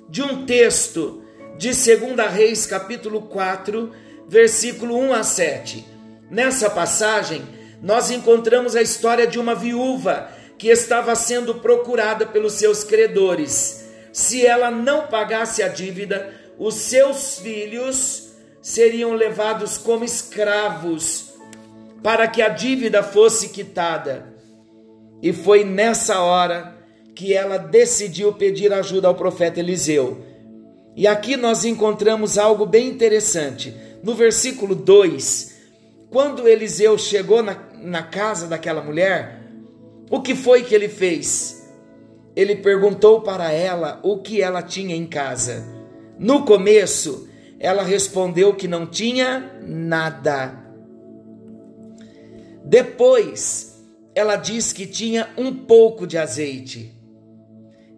de 0.08 0.22
um 0.22 0.44
texto 0.44 1.22
de 1.56 1.68
2 1.68 2.32
Reis, 2.32 2.66
capítulo 2.66 3.22
4, 3.22 3.92
versículo 4.26 4.98
1 4.98 5.12
a 5.12 5.22
7. 5.22 5.86
Nessa 6.30 6.68
passagem, 6.68 7.42
nós 7.80 8.10
encontramos 8.10 8.74
a 8.74 8.82
história 8.82 9.26
de 9.26 9.38
uma 9.38 9.54
viúva 9.54 10.30
que 10.58 10.68
estava 10.68 11.14
sendo 11.14 11.56
procurada 11.56 12.26
pelos 12.26 12.54
seus 12.54 12.82
credores. 12.82 13.84
Se 14.12 14.44
ela 14.44 14.70
não 14.70 15.06
pagasse 15.06 15.62
a 15.62 15.68
dívida, 15.68 16.32
os 16.58 16.74
seus 16.74 17.38
filhos 17.38 18.32
seriam 18.62 19.12
levados 19.12 19.76
como 19.76 20.04
escravos 20.04 21.34
para 22.02 22.28
que 22.28 22.42
a 22.42 22.48
dívida 22.48 23.02
fosse 23.02 23.48
quitada. 23.48 24.34
E 25.22 25.32
foi 25.32 25.64
nessa 25.64 26.20
hora 26.20 26.76
que 27.14 27.32
ela 27.32 27.56
decidiu 27.56 28.32
pedir 28.32 28.72
ajuda 28.72 29.08
ao 29.08 29.14
profeta 29.14 29.60
Eliseu. 29.60 30.22
E 30.96 31.06
aqui 31.06 31.36
nós 31.36 31.64
encontramos 31.64 32.38
algo 32.38 32.66
bem 32.66 32.88
interessante. 32.88 33.74
No 34.02 34.14
versículo 34.14 34.74
2, 34.74 35.54
quando 36.10 36.46
Eliseu 36.46 36.96
chegou 36.98 37.42
na, 37.42 37.56
na 37.80 38.02
casa 38.02 38.46
daquela 38.46 38.82
mulher, 38.82 39.40
o 40.10 40.20
que 40.20 40.34
foi 40.34 40.62
que 40.62 40.74
ele 40.74 40.88
fez? 40.88 41.68
Ele 42.36 42.56
perguntou 42.56 43.22
para 43.22 43.50
ela 43.50 44.00
o 44.02 44.18
que 44.18 44.42
ela 44.42 44.62
tinha 44.62 44.94
em 44.94 45.06
casa. 45.06 45.64
No 46.18 46.44
começo, 46.44 47.28
ela 47.58 47.82
respondeu 47.82 48.54
que 48.54 48.68
não 48.68 48.86
tinha 48.86 49.58
nada. 49.66 50.64
Depois, 52.64 53.82
ela 54.14 54.36
diz 54.36 54.72
que 54.72 54.86
tinha 54.86 55.28
um 55.36 55.52
pouco 55.52 56.06
de 56.06 56.16
azeite. 56.16 56.92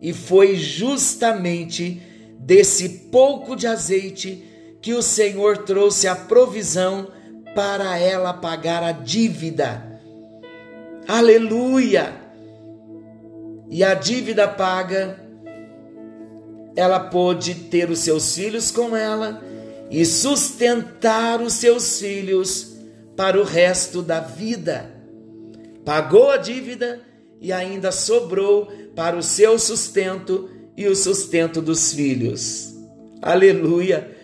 E 0.00 0.12
foi 0.12 0.56
justamente 0.56 2.02
desse 2.38 2.88
pouco 3.10 3.56
de 3.56 3.66
azeite 3.66 4.42
que 4.80 4.92
o 4.92 5.02
Senhor 5.02 5.58
trouxe 5.58 6.06
a 6.06 6.14
provisão 6.14 7.08
para 7.54 7.98
ela 7.98 8.32
pagar 8.32 8.82
a 8.82 8.92
dívida. 8.92 10.00
Aleluia! 11.08 12.14
E 13.68 13.82
a 13.82 13.94
dívida 13.94 14.46
paga, 14.46 15.18
ela 16.76 17.00
pôde 17.00 17.54
ter 17.54 17.90
os 17.90 18.00
seus 18.00 18.34
filhos 18.34 18.70
com 18.70 18.94
ela 18.94 19.42
e 19.90 20.04
sustentar 20.04 21.40
os 21.40 21.54
seus 21.54 21.98
filhos 21.98 22.76
para 23.16 23.40
o 23.40 23.44
resto 23.44 24.02
da 24.02 24.20
vida. 24.20 24.94
Pagou 25.84 26.30
a 26.30 26.36
dívida 26.36 27.00
e 27.40 27.52
ainda 27.52 27.90
sobrou 27.90 28.70
para 28.94 29.16
o 29.16 29.22
seu 29.22 29.58
sustento 29.58 30.50
e 30.76 30.86
o 30.86 30.94
sustento 30.94 31.62
dos 31.62 31.92
filhos. 31.92 32.74
Aleluia! 33.22 34.14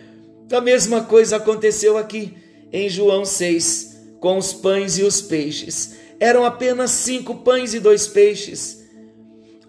A 0.52 0.60
mesma 0.60 1.04
coisa 1.04 1.36
aconteceu 1.36 1.96
aqui 1.96 2.36
em 2.70 2.88
João 2.88 3.24
6, 3.24 3.96
com 4.20 4.36
os 4.36 4.52
pães 4.52 4.98
e 4.98 5.02
os 5.02 5.22
peixes. 5.22 5.94
Eram 6.20 6.44
apenas 6.44 6.90
cinco 6.90 7.36
pães 7.36 7.72
e 7.72 7.80
dois 7.80 8.06
peixes. 8.06 8.81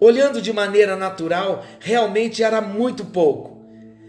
Olhando 0.04 0.42
de 0.42 0.52
maneira 0.52 0.96
natural, 0.96 1.64
realmente 1.80 2.42
era 2.42 2.60
muito 2.60 3.06
pouco. 3.06 3.64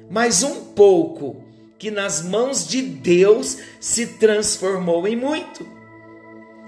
Mas 0.09 0.43
um 0.43 0.73
pouco 0.73 1.41
que 1.77 1.89
nas 1.89 2.21
mãos 2.21 2.67
de 2.67 2.81
Deus 2.81 3.59
se 3.79 4.05
transformou 4.05 5.07
em 5.07 5.15
muito. 5.15 5.65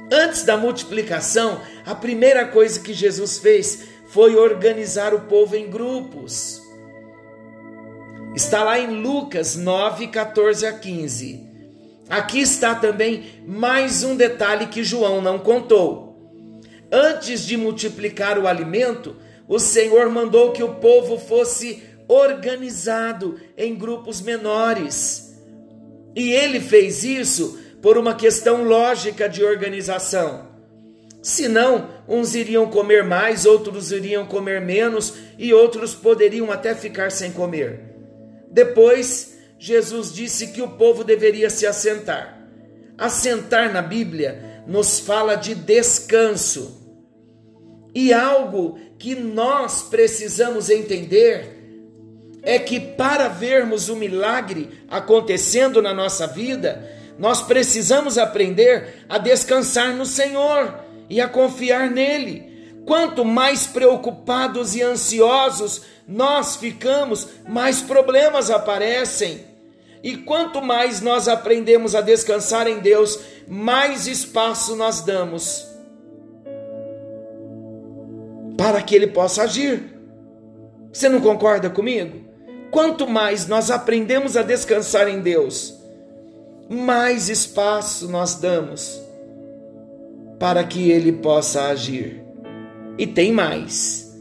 Antes 0.09 0.43
da 0.43 0.55
multiplicação, 0.55 1.59
a 1.85 1.93
primeira 1.93 2.47
coisa 2.47 2.79
que 2.79 2.93
Jesus 2.93 3.37
fez 3.37 3.89
foi 4.07 4.37
organizar 4.37 5.13
o 5.13 5.19
povo 5.19 5.57
em 5.57 5.69
grupos. 5.69 6.61
Está 8.33 8.63
lá 8.63 8.79
em 8.79 9.01
Lucas 9.01 9.57
9, 9.57 10.07
14 10.07 10.65
a 10.65 10.71
15. 10.71 11.45
Aqui 12.09 12.39
está 12.39 12.75
também 12.75 13.43
mais 13.45 14.05
um 14.05 14.15
detalhe 14.15 14.67
que 14.67 14.85
João 14.85 15.21
não 15.21 15.37
contou. 15.37 16.06
Antes 16.91 17.45
de 17.45 17.57
multiplicar 17.57 18.39
o 18.39 18.47
alimento, 18.47 19.15
o 19.47 19.59
Senhor 19.59 20.09
mandou 20.09 20.51
que 20.51 20.63
o 20.63 20.75
povo 20.75 21.17
fosse 21.17 21.83
organizado 22.07 23.39
em 23.57 23.75
grupos 23.75 24.21
menores. 24.21 25.35
E 26.15 26.31
ele 26.31 26.59
fez 26.59 27.03
isso 27.03 27.59
por 27.81 27.97
uma 27.97 28.15
questão 28.15 28.63
lógica 28.63 29.27
de 29.27 29.43
organização. 29.43 30.47
Senão, 31.21 31.89
uns 32.07 32.35
iriam 32.35 32.67
comer 32.67 33.03
mais, 33.03 33.45
outros 33.45 33.91
iriam 33.91 34.25
comer 34.25 34.61
menos 34.61 35.13
e 35.37 35.53
outros 35.53 35.93
poderiam 35.93 36.51
até 36.51 36.73
ficar 36.73 37.11
sem 37.11 37.31
comer. 37.31 37.81
Depois, 38.49 39.37
Jesus 39.59 40.13
disse 40.13 40.47
que 40.47 40.61
o 40.61 40.69
povo 40.69 41.03
deveria 41.03 41.49
se 41.49 41.67
assentar. 41.67 42.37
Assentar 42.97 43.71
na 43.71 43.81
Bíblia 43.81 44.56
nos 44.67 44.99
fala 44.99 45.35
de 45.35 45.55
descanso. 45.55 46.85
E 47.95 48.13
algo 48.13 48.77
que 48.99 49.15
nós 49.15 49.83
precisamos 49.83 50.69
entender 50.69 51.57
é 52.43 52.59
que 52.59 52.79
para 52.79 53.27
vermos 53.27 53.89
o 53.89 53.95
milagre 53.95 54.69
acontecendo 54.89 55.81
na 55.81 55.93
nossa 55.93 56.27
vida, 56.27 56.87
nós 57.17 57.41
precisamos 57.41 58.17
aprender 58.17 59.05
a 59.09 59.17
descansar 59.17 59.93
no 59.95 60.05
Senhor 60.05 60.79
e 61.09 61.19
a 61.19 61.27
confiar 61.27 61.89
nele. 61.89 62.83
Quanto 62.85 63.25
mais 63.25 63.65
preocupados 63.67 64.75
e 64.75 64.81
ansiosos 64.81 65.81
nós 66.07 66.55
ficamos, 66.55 67.27
mais 67.47 67.81
problemas 67.81 68.49
aparecem. 68.49 69.46
E 70.07 70.15
quanto 70.15 70.61
mais 70.61 71.01
nós 71.01 71.27
aprendemos 71.27 71.93
a 71.93 71.99
descansar 71.99 72.65
em 72.65 72.79
Deus, 72.79 73.19
mais 73.45 74.07
espaço 74.07 74.73
nós 74.73 75.01
damos 75.01 75.67
para 78.57 78.81
que 78.81 78.95
Ele 78.95 79.07
possa 79.07 79.43
agir. 79.43 79.99
Você 80.93 81.09
não 81.09 81.19
concorda 81.19 81.69
comigo? 81.69 82.25
Quanto 82.71 83.05
mais 83.05 83.47
nós 83.47 83.69
aprendemos 83.69 84.37
a 84.37 84.43
descansar 84.43 85.09
em 85.09 85.19
Deus, 85.19 85.77
mais 86.69 87.27
espaço 87.27 88.07
nós 88.07 88.35
damos 88.35 88.97
para 90.39 90.63
que 90.63 90.89
Ele 90.89 91.11
possa 91.11 91.63
agir. 91.63 92.23
E 92.97 93.05
tem 93.05 93.33
mais. 93.33 94.17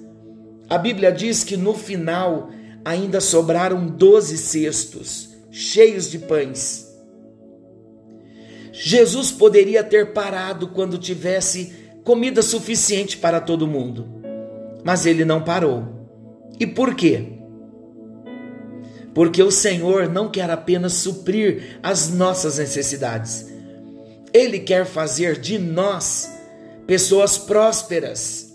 A 0.69 0.79
Bíblia 0.79 1.13
diz 1.13 1.45
que 1.45 1.57
no 1.57 1.75
final 1.75 2.51
ainda 2.85 3.21
sobraram 3.21 3.87
doze 3.87 4.37
cestos 4.37 5.26
cheios 5.57 6.11
de 6.11 6.19
pães. 6.19 6.87
Jesus 8.73 9.31
poderia 9.31 9.83
ter 9.83 10.13
parado 10.13 10.69
quando 10.69 10.99
tivesse 10.99 11.73
comida 12.05 12.43
suficiente 12.43 13.17
para 13.17 13.41
todo 13.41 13.67
mundo, 13.67 14.07
mas 14.85 15.07
ele 15.07 15.25
não 15.25 15.43
parou. 15.43 15.85
E 16.61 16.67
por 16.67 16.95
quê? 16.95 17.37
porque 19.17 19.43
o 19.43 19.51
Senhor 19.51 20.11
não 20.11 20.31
quer 20.31 20.51
apenas 20.51 20.93
suprir 20.93 21.79
as 21.83 22.11
nossas 22.11 22.59
necessidades, 22.59 23.47
Ele 24.31 24.59
quer 24.59 24.85
fazer 24.85 25.41
de 25.41 25.59
nós 25.59 26.31
pessoas 26.87 27.39
prósperas. 27.39 28.55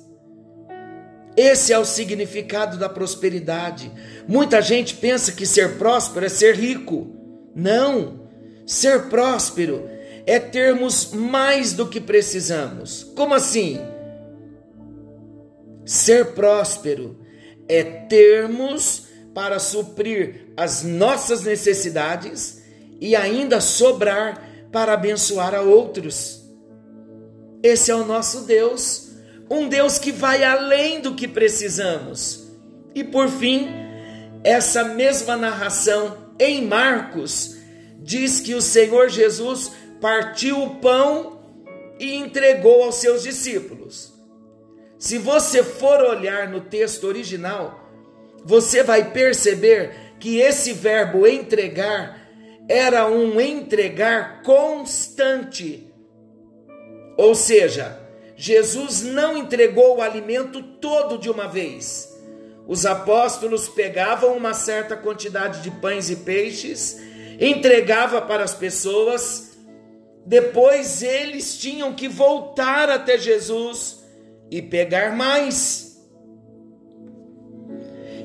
Esse 1.36 1.74
é 1.74 1.80
o 1.80 1.84
significado 1.84 2.78
da 2.78 2.88
prosperidade. 2.88 3.92
Muita 4.32 4.62
gente 4.62 4.96
pensa 4.96 5.34
que 5.34 5.46
ser 5.46 5.78
próspero 5.78 6.26
é 6.26 6.30
ser 6.30 6.56
rico. 6.56 7.06
Não! 7.54 8.30
Ser 8.66 9.10
próspero 9.10 9.90
é 10.26 10.40
termos 10.40 11.12
mais 11.12 11.74
do 11.74 11.86
que 11.86 12.00
precisamos. 12.00 13.04
Como 13.14 13.34
assim? 13.34 13.82
Ser 15.84 16.28
próspero 16.28 17.20
é 17.68 17.84
termos 17.84 19.08
para 19.34 19.60
suprir 19.60 20.54
as 20.56 20.82
nossas 20.82 21.44
necessidades 21.44 22.62
e 23.02 23.18
ainda 23.18 23.60
sobrar 23.60 24.48
para 24.72 24.94
abençoar 24.94 25.54
a 25.54 25.60
outros. 25.60 26.42
Esse 27.62 27.92
é 27.92 27.96
o 27.96 28.06
nosso 28.06 28.46
Deus, 28.46 29.12
um 29.50 29.68
Deus 29.68 30.00
que 30.00 30.14
vai 30.14 30.42
além 30.42 31.02
do 31.02 31.16
que 31.16 31.28
precisamos. 31.28 32.50
E 32.96 33.04
por 33.04 33.28
fim, 33.28 33.81
essa 34.44 34.84
mesma 34.84 35.36
narração 35.38 36.34
em 36.40 36.66
Marcos 36.66 37.58
diz 38.00 38.40
que 38.40 38.56
o 38.56 38.62
Senhor 38.62 39.10
Jesus 39.10 39.72
partiu 40.00 40.64
o 40.64 40.76
pão 40.76 41.40
e 42.00 42.16
entregou 42.16 42.84
aos 42.84 42.96
seus 42.96 43.22
discípulos. 43.22 44.12
Se 44.98 45.18
você 45.18 45.64
for 45.64 46.02
olhar 46.02 46.50
no 46.50 46.62
texto 46.62 47.06
original, 47.06 47.90
você 48.44 48.84
vai 48.84 49.12
perceber 49.12 50.16
que 50.20 50.40
esse 50.40 50.74
verbo 50.74 51.28
entregar 51.28 52.20
era 52.68 53.08
um 53.08 53.40
entregar 53.40 54.42
constante. 54.42 55.92
Ou 57.18 57.36
seja, 57.36 58.00
Jesus 58.36 59.04
não 59.04 59.38
entregou 59.38 59.98
o 59.98 60.02
alimento 60.02 60.64
todo 60.64 61.18
de 61.18 61.30
uma 61.30 61.48
vez. 61.48 62.11
Os 62.68 62.86
apóstolos 62.86 63.68
pegavam 63.68 64.36
uma 64.38 64.54
certa 64.54 64.96
quantidade 64.96 65.62
de 65.62 65.72
pães 65.72 66.10
e 66.10 66.18
peixes, 66.18 66.98
entregava 67.40 68.22
para 68.22 68.44
as 68.44 68.54
pessoas, 68.54 69.58
depois 70.26 71.02
eles 71.02 71.58
tinham 71.58 71.94
que 71.94 72.08
voltar 72.08 72.90
até 72.90 73.18
Jesus 73.18 74.04
e 74.50 74.62
pegar 74.62 75.16
mais. 75.16 76.00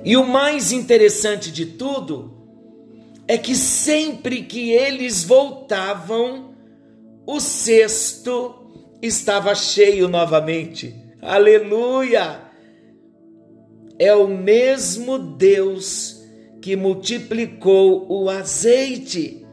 E 0.04 0.16
o 0.16 0.24
mais 0.24 0.70
interessante 0.70 1.50
de 1.50 1.66
tudo 1.66 2.36
é 3.26 3.36
que 3.36 3.56
sempre 3.56 4.42
que 4.42 4.70
eles 4.70 5.24
voltavam, 5.24 6.54
o 7.26 7.40
cesto 7.40 8.54
estava 9.02 9.54
cheio 9.54 10.08
novamente. 10.08 10.94
Aleluia! 11.20 12.45
É 13.98 14.14
o 14.14 14.28
mesmo 14.28 15.18
Deus 15.18 16.22
que 16.60 16.76
multiplicou 16.76 18.06
o 18.10 18.28
azeite 18.28 19.46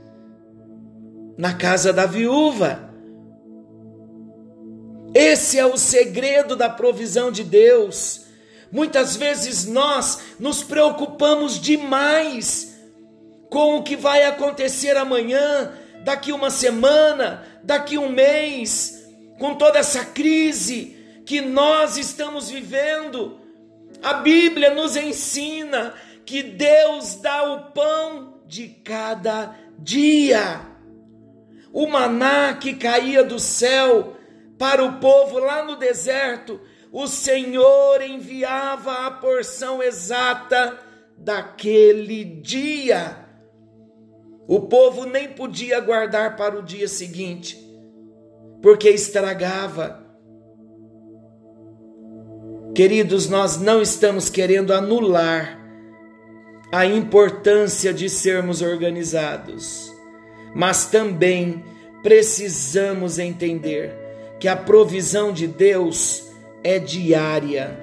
na 1.38 1.54
casa 1.54 1.94
da 1.94 2.06
viúva. 2.06 2.94
Esse 5.14 5.60
é 5.60 5.66
o 5.66 5.78
segredo 5.78 6.56
da 6.56 6.70
provisão 6.70 7.32
de 7.32 7.44
Deus. 7.44 8.26
Muitas 8.72 9.16
vezes 9.16 9.66
nós 9.66 10.20
nos 10.40 10.64
preocupamos 10.64 11.60
demais 11.60 12.74
com 13.50 13.78
o 13.78 13.84
que 13.84 13.96
vai 13.96 14.24
acontecer 14.24 14.98
amanhã, 14.98 15.72
daqui 16.04 16.32
uma 16.32 16.50
semana, 16.50 17.46
daqui 17.64 18.00
um 18.00 18.10
mês, 18.10 19.06
com 19.38 19.54
toda 19.54 19.78
essa 19.78 20.04
crise 20.04 20.98
que 21.24 21.40
nós 21.40 21.96
estamos 21.98 22.50
vivendo. 22.50 23.43
A 24.04 24.16
Bíblia 24.16 24.74
nos 24.74 24.98
ensina 24.98 25.94
que 26.26 26.44
Deus 26.44 27.16
dá 27.16 27.54
o 27.54 27.72
pão 27.72 28.42
de 28.46 28.68
cada 28.68 29.56
dia. 29.80 30.62
O 31.72 31.88
maná 31.88 32.54
que 32.54 32.74
caía 32.74 33.24
do 33.24 33.40
céu 33.40 34.18
para 34.60 34.84
o 34.84 35.00
povo 35.00 35.40
lá 35.40 35.64
no 35.64 35.78
deserto, 35.78 36.60
o 36.92 37.08
Senhor 37.08 38.02
enviava 38.02 39.08
a 39.08 39.12
porção 39.12 39.82
exata 39.82 40.78
daquele 41.18 42.26
dia. 42.26 43.26
O 44.46 44.62
povo 44.68 45.06
nem 45.06 45.30
podia 45.30 45.80
guardar 45.80 46.36
para 46.36 46.60
o 46.60 46.62
dia 46.62 46.90
seguinte, 46.90 47.58
porque 48.62 48.90
estragava. 48.90 50.03
Queridos, 52.74 53.30
nós 53.30 53.60
não 53.60 53.84
estamos 53.84 54.32
querendo 54.32 54.74
anular 54.74 55.60
a 56.72 56.88
importância 56.88 57.94
de 57.94 58.10
sermos 58.10 58.64
organizados, 58.64 59.94
mas 60.56 60.88
também 60.88 61.64
precisamos 62.02 63.20
entender 63.20 63.96
que 64.40 64.48
a 64.48 64.56
provisão 64.56 65.32
de 65.32 65.46
Deus 65.46 66.28
é 66.64 66.80
diária. 66.80 67.80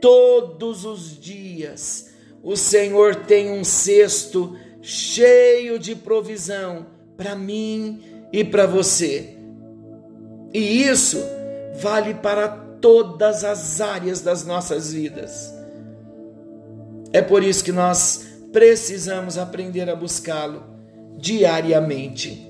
Todos 0.00 0.86
os 0.86 1.20
dias 1.20 2.10
o 2.42 2.56
Senhor 2.56 3.14
tem 3.14 3.50
um 3.50 3.62
cesto 3.62 4.56
cheio 4.80 5.78
de 5.78 5.94
provisão 5.94 6.86
para 7.14 7.34
mim 7.34 8.02
e 8.32 8.42
para 8.42 8.64
você. 8.64 9.36
E 10.54 10.82
isso 10.88 11.22
vale 11.74 12.14
para 12.14 12.63
todas 12.84 13.44
as 13.44 13.80
áreas 13.80 14.20
das 14.20 14.44
nossas 14.44 14.92
vidas. 14.92 15.54
É 17.14 17.22
por 17.22 17.42
isso 17.42 17.64
que 17.64 17.72
nós 17.72 18.26
precisamos 18.52 19.38
aprender 19.38 19.88
a 19.88 19.96
buscá-lo 19.96 20.62
diariamente. 21.16 22.46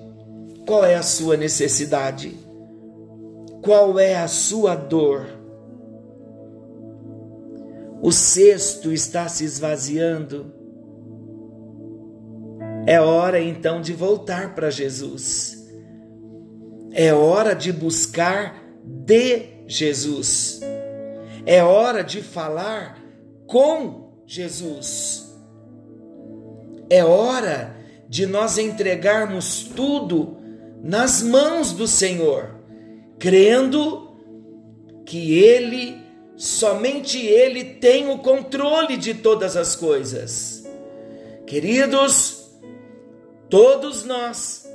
Qual 0.66 0.84
é 0.84 0.96
a 0.96 1.04
sua 1.04 1.36
necessidade? 1.36 2.36
Qual 3.62 3.96
é 3.96 4.16
a 4.16 4.26
sua 4.26 4.74
dor? 4.74 5.24
O 8.02 8.10
cesto 8.10 8.92
está 8.92 9.28
se 9.28 9.44
esvaziando 9.44 10.52
é 12.86 13.00
hora 13.00 13.40
então 13.40 13.80
de 13.80 13.92
voltar 13.92 14.52
para 14.56 14.68
Jesus. 14.68 15.64
É 16.90 17.14
hora 17.14 17.54
de 17.54 17.72
buscar 17.72 18.64
de 18.84 19.53
Jesus. 19.66 20.60
É 21.46 21.62
hora 21.62 22.02
de 22.02 22.22
falar 22.22 23.02
com 23.46 24.12
Jesus. 24.26 25.32
É 26.88 27.04
hora 27.04 27.76
de 28.08 28.26
nós 28.26 28.58
entregarmos 28.58 29.64
tudo 29.74 30.38
nas 30.82 31.22
mãos 31.22 31.72
do 31.72 31.86
Senhor, 31.86 32.54
crendo 33.18 34.16
que 35.04 35.38
Ele, 35.38 35.96
somente 36.36 37.18
Ele, 37.18 37.64
tem 37.64 38.10
o 38.10 38.18
controle 38.18 38.96
de 38.96 39.14
todas 39.14 39.56
as 39.56 39.74
coisas. 39.74 40.64
Queridos, 41.46 42.44
Todos 43.54 44.04
nós 44.04 44.68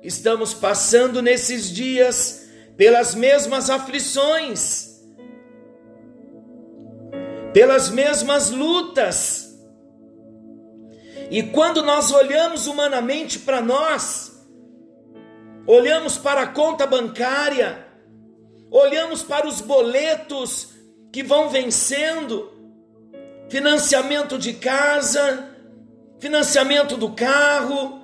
estamos 0.00 0.54
passando 0.54 1.20
nesses 1.20 1.68
dias 1.68 2.45
pelas 2.76 3.14
mesmas 3.14 3.70
aflições, 3.70 5.00
pelas 7.52 7.88
mesmas 7.88 8.50
lutas. 8.50 9.46
E 11.30 11.42
quando 11.42 11.82
nós 11.82 12.12
olhamos 12.12 12.66
humanamente 12.66 13.38
para 13.38 13.60
nós, 13.60 14.46
olhamos 15.66 16.18
para 16.18 16.42
a 16.42 16.46
conta 16.46 16.86
bancária, 16.86 17.86
olhamos 18.70 19.22
para 19.22 19.46
os 19.46 19.60
boletos 19.60 20.74
que 21.12 21.22
vão 21.22 21.48
vencendo, 21.48 22.52
financiamento 23.48 24.38
de 24.38 24.52
casa, 24.52 25.56
financiamento 26.18 26.96
do 26.96 27.12
carro, 27.12 28.02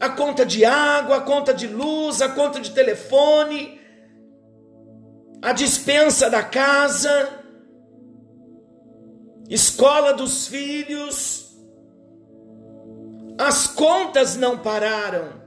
a 0.00 0.08
conta 0.08 0.44
de 0.44 0.64
água, 0.64 1.16
a 1.16 1.20
conta 1.20 1.54
de 1.54 1.66
luz, 1.66 2.20
a 2.20 2.28
conta 2.28 2.60
de 2.60 2.72
telefone, 2.72 3.77
a 5.42 5.52
dispensa 5.52 6.28
da 6.28 6.42
casa, 6.42 7.44
escola 9.48 10.12
dos 10.12 10.48
filhos. 10.48 11.56
As 13.38 13.68
contas 13.68 14.36
não 14.36 14.58
pararam. 14.58 15.38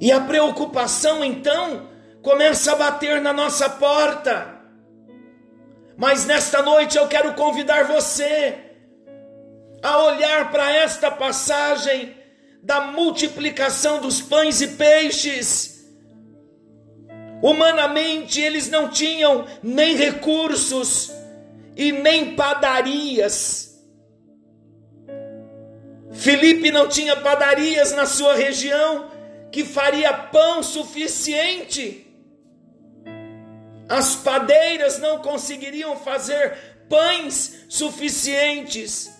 E 0.00 0.10
a 0.12 0.20
preocupação 0.20 1.24
então 1.24 1.88
começa 2.22 2.72
a 2.72 2.76
bater 2.76 3.20
na 3.20 3.32
nossa 3.32 3.68
porta. 3.68 4.60
Mas 5.96 6.24
nesta 6.24 6.62
noite 6.62 6.96
eu 6.96 7.06
quero 7.08 7.34
convidar 7.34 7.84
você 7.84 8.56
a 9.82 9.98
olhar 10.04 10.50
para 10.50 10.72
esta 10.72 11.10
passagem 11.10 12.16
da 12.62 12.80
multiplicação 12.80 14.00
dos 14.00 14.20
pães 14.20 14.60
e 14.60 14.68
peixes. 14.68 15.79
Humanamente, 17.42 18.40
eles 18.40 18.68
não 18.68 18.88
tinham 18.88 19.46
nem 19.62 19.96
recursos 19.96 21.10
e 21.76 21.90
nem 21.90 22.34
padarias. 22.34 23.70
Felipe 26.12 26.70
não 26.70 26.88
tinha 26.88 27.16
padarias 27.16 27.92
na 27.92 28.04
sua 28.04 28.34
região 28.34 29.10
que 29.50 29.64
faria 29.64 30.12
pão 30.12 30.62
suficiente. 30.62 32.06
As 33.88 34.14
padeiras 34.16 34.98
não 34.98 35.18
conseguiriam 35.18 35.96
fazer 35.96 36.56
pães 36.88 37.64
suficientes 37.68 39.10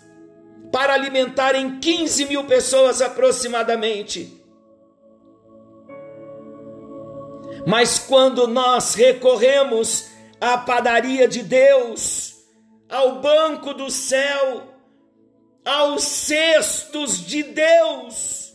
para 0.70 0.94
alimentarem 0.94 1.80
15 1.80 2.26
mil 2.26 2.44
pessoas 2.44 3.00
aproximadamente. 3.00 4.39
Mas 7.66 7.98
quando 7.98 8.46
nós 8.46 8.94
recorremos 8.94 10.08
à 10.40 10.56
padaria 10.58 11.28
de 11.28 11.42
Deus, 11.42 12.34
ao 12.88 13.20
banco 13.20 13.74
do 13.74 13.90
céu, 13.90 14.68
aos 15.64 16.02
cestos 16.02 17.24
de 17.24 17.42
Deus, 17.42 18.52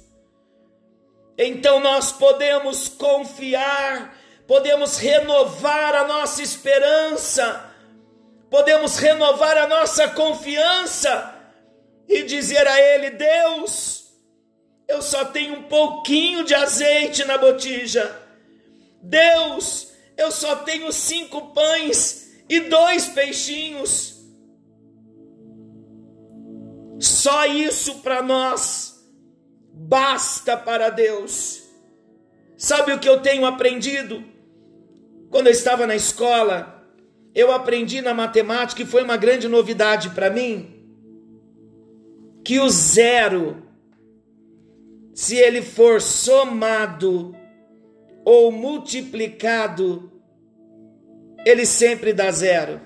então 1.37 1.79
nós 1.79 2.11
podemos 2.11 2.87
confiar, 2.87 4.17
podemos 4.47 4.97
renovar 4.97 5.95
a 5.95 6.07
nossa 6.07 6.41
esperança, 6.41 7.71
podemos 8.49 8.97
renovar 8.97 9.57
a 9.57 9.67
nossa 9.67 10.07
confiança 10.09 11.33
e 12.07 12.23
dizer 12.23 12.67
a 12.67 12.79
Ele: 12.79 13.11
Deus, 13.11 14.05
eu 14.87 15.01
só 15.01 15.25
tenho 15.25 15.59
um 15.59 15.63
pouquinho 15.63 16.43
de 16.43 16.55
azeite 16.55 17.25
na 17.25 17.37
botija. 17.37 18.24
Deus, 19.05 19.91
eu 20.17 20.31
só 20.31 20.57
tenho 20.57 20.91
cinco 20.91 21.53
pães 21.53 22.43
e 22.49 22.61
dois 22.61 23.07
peixinhos. 23.09 24.15
Só 26.99 27.45
isso 27.45 27.99
para 27.99 28.21
nós 28.21 29.05
basta 29.71 30.55
para 30.55 30.89
Deus. 30.89 31.63
Sabe 32.57 32.93
o 32.93 32.99
que 32.99 33.09
eu 33.09 33.21
tenho 33.21 33.45
aprendido? 33.45 34.23
Quando 35.29 35.47
eu 35.47 35.51
estava 35.53 35.85
na 35.85 35.95
escola, 35.95 36.83
eu 37.33 37.51
aprendi 37.51 38.01
na 38.01 38.13
matemática 38.13 38.81
e 38.81 38.85
foi 38.85 39.03
uma 39.03 39.17
grande 39.17 39.47
novidade 39.47 40.11
para 40.11 40.29
mim 40.29 40.75
que 42.45 42.59
o 42.59 42.69
zero, 42.69 43.63
se 45.15 45.35
ele 45.35 45.63
for 45.63 45.99
somado 45.99 47.35
ou 48.25 48.51
multiplicado, 48.51 50.11
ele 51.45 51.65
sempre 51.65 52.11
dá 52.11 52.31
zero. 52.31 52.81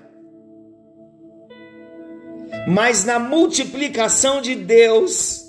Mas 2.68 3.04
na 3.04 3.18
multiplicação 3.18 4.42
de 4.42 4.54
Deus, 4.54 5.46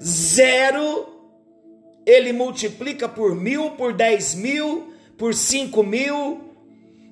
zero, 0.00 1.08
ele 2.06 2.32
multiplica 2.32 3.08
por 3.08 3.34
mil, 3.34 3.72
por 3.72 3.92
dez 3.92 4.34
mil, 4.34 4.94
por 5.18 5.34
cinco 5.34 5.82
mil, 5.82 6.54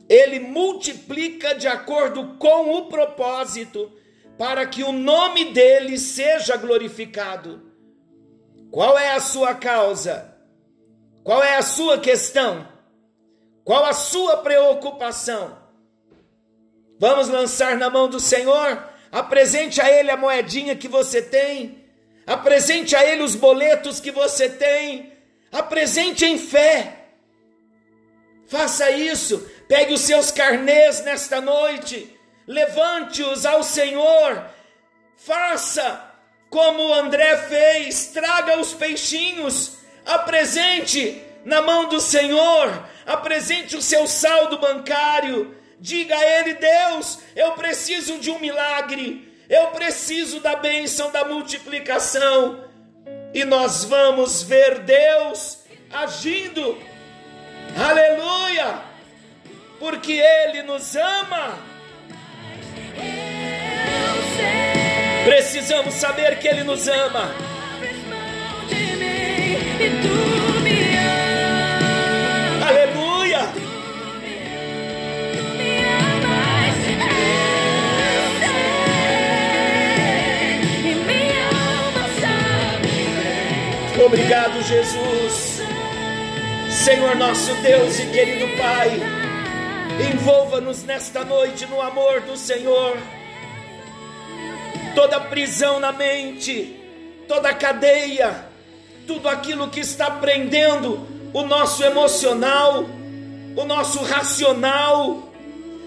ele 0.08 0.38
multiplica 0.38 1.54
de 1.54 1.66
acordo 1.66 2.36
com 2.38 2.76
o 2.76 2.86
propósito 2.86 3.90
para 4.38 4.64
que 4.66 4.84
o 4.84 4.92
nome 4.92 5.46
dele 5.46 5.98
seja 5.98 6.56
glorificado. 6.56 7.62
Qual 8.70 8.96
é 8.96 9.10
a 9.10 9.20
sua 9.20 9.54
causa? 9.54 10.29
Qual 11.22 11.42
é 11.42 11.56
a 11.56 11.62
sua 11.62 11.98
questão? 11.98 12.66
Qual 13.64 13.84
a 13.84 13.92
sua 13.92 14.38
preocupação? 14.38 15.58
Vamos 16.98 17.28
lançar 17.28 17.76
na 17.76 17.88
mão 17.88 18.08
do 18.08 18.20
Senhor? 18.20 18.88
Apresente 19.12 19.80
a 19.80 19.90
Ele 19.90 20.10
a 20.10 20.16
moedinha 20.16 20.76
que 20.76 20.88
você 20.88 21.20
tem, 21.20 21.84
apresente 22.26 22.94
a 22.94 23.04
Ele 23.04 23.22
os 23.22 23.34
boletos 23.34 23.98
que 23.98 24.10
você 24.10 24.48
tem, 24.48 25.12
apresente 25.50 26.24
em 26.24 26.38
fé. 26.38 27.08
Faça 28.46 28.90
isso, 28.90 29.38
pegue 29.68 29.94
os 29.94 30.00
seus 30.00 30.30
carnês 30.30 31.02
nesta 31.02 31.40
noite 31.40 32.20
levante-os 32.50 33.46
ao 33.46 33.62
Senhor, 33.62 34.44
faça 35.16 36.08
como 36.50 36.92
André 36.92 37.36
fez, 37.36 38.06
traga 38.06 38.58
os 38.58 38.74
peixinhos, 38.74 39.76
apresente 40.04 41.22
na 41.44 41.62
mão 41.62 41.88
do 41.88 42.00
Senhor, 42.00 42.88
apresente 43.06 43.76
o 43.76 43.82
seu 43.82 44.06
saldo 44.06 44.58
bancário, 44.58 45.56
diga 45.78 46.16
a 46.16 46.38
Ele: 46.38 46.54
Deus, 46.54 47.18
eu 47.34 47.52
preciso 47.52 48.18
de 48.18 48.30
um 48.30 48.38
milagre, 48.38 49.32
eu 49.48 49.68
preciso 49.68 50.40
da 50.40 50.56
bênção 50.56 51.10
da 51.10 51.24
multiplicação, 51.24 52.64
e 53.32 53.44
nós 53.44 53.84
vamos 53.84 54.42
ver 54.42 54.80
Deus 54.80 55.58
agindo, 55.92 56.78
aleluia, 57.76 58.80
porque 59.78 60.12
Ele 60.12 60.62
nos 60.62 60.94
ama. 60.96 61.58
Precisamos 65.24 65.94
saber 65.94 66.38
que 66.38 66.48
Ele 66.48 66.64
nos 66.64 66.88
ama. 66.88 67.34
Aleluia! 72.62 73.48
Obrigado, 84.04 84.62
Jesus. 84.62 85.62
Senhor 86.70 87.16
nosso 87.16 87.54
Deus 87.62 87.98
e 87.98 88.06
querido 88.06 88.46
Pai, 88.56 88.90
envolva-nos 90.12 90.84
nesta 90.84 91.24
noite 91.24 91.66
no 91.66 91.80
amor 91.80 92.20
do 92.20 92.36
Senhor 92.36 92.96
toda 94.94 95.20
prisão 95.20 95.78
na 95.80 95.92
mente, 95.92 96.78
toda 97.28 97.54
cadeia, 97.54 98.49
tudo 99.10 99.28
aquilo 99.28 99.68
que 99.68 99.80
está 99.80 100.08
prendendo 100.08 101.04
o 101.34 101.42
nosso 101.42 101.82
emocional, 101.82 102.84
o 103.56 103.64
nosso 103.64 104.04
racional. 104.04 105.32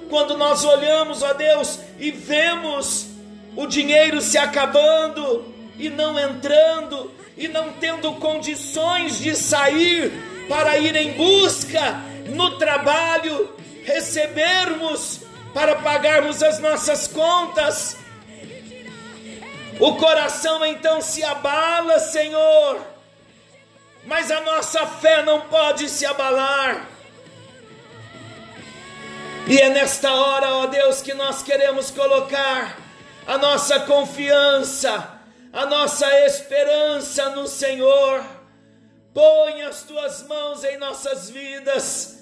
Quando 0.09 0.37
nós 0.37 0.65
olhamos, 0.65 1.23
ó 1.23 1.31
Deus, 1.31 1.79
e 1.97 2.11
vemos 2.11 3.07
o 3.55 3.65
dinheiro 3.65 4.19
se 4.19 4.37
acabando 4.37 5.45
e 5.79 5.89
não 5.89 6.19
entrando, 6.19 7.09
e 7.37 7.47
não 7.47 7.71
tendo 7.71 8.11
condições 8.15 9.19
de 9.19 9.33
sair 9.37 10.11
para 10.49 10.77
ir 10.77 10.93
em 10.93 11.13
busca 11.13 12.01
no 12.25 12.57
trabalho, 12.57 13.55
recebermos 13.85 15.21
para 15.53 15.77
pagarmos 15.77 16.43
as 16.43 16.59
nossas 16.59 17.07
contas, 17.07 17.95
o 19.79 19.95
coração 19.95 20.65
então 20.65 20.99
se 20.99 21.23
abala, 21.23 21.99
Senhor, 21.99 22.92
mas 24.05 24.29
a 24.31 24.41
nossa 24.41 24.85
fé 24.85 25.23
não 25.23 25.41
pode 25.41 25.89
se 25.89 26.05
abalar. 26.05 26.89
E 29.47 29.57
é 29.59 29.69
nesta 29.69 30.13
hora, 30.13 30.49
ó 30.55 30.67
Deus, 30.67 31.01
que 31.01 31.13
nós 31.13 31.43
queremos 31.43 31.91
colocar 31.91 32.77
a 33.27 33.37
nossa 33.37 33.81
confiança, 33.81 35.21
a 35.51 35.65
nossa 35.65 36.07
esperança 36.25 37.29
no 37.31 37.47
Senhor. 37.47 38.23
Põe 39.13 39.61
as 39.61 39.83
tuas 39.83 40.23
mãos 40.27 40.63
em 40.63 40.77
nossas 40.77 41.29
vidas 41.29 42.19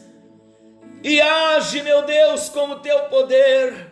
e 1.03 1.21
age, 1.21 1.81
meu 1.81 2.03
Deus, 2.03 2.49
com 2.49 2.71
o 2.71 2.79
teu 2.79 2.99
poder. 3.05 3.87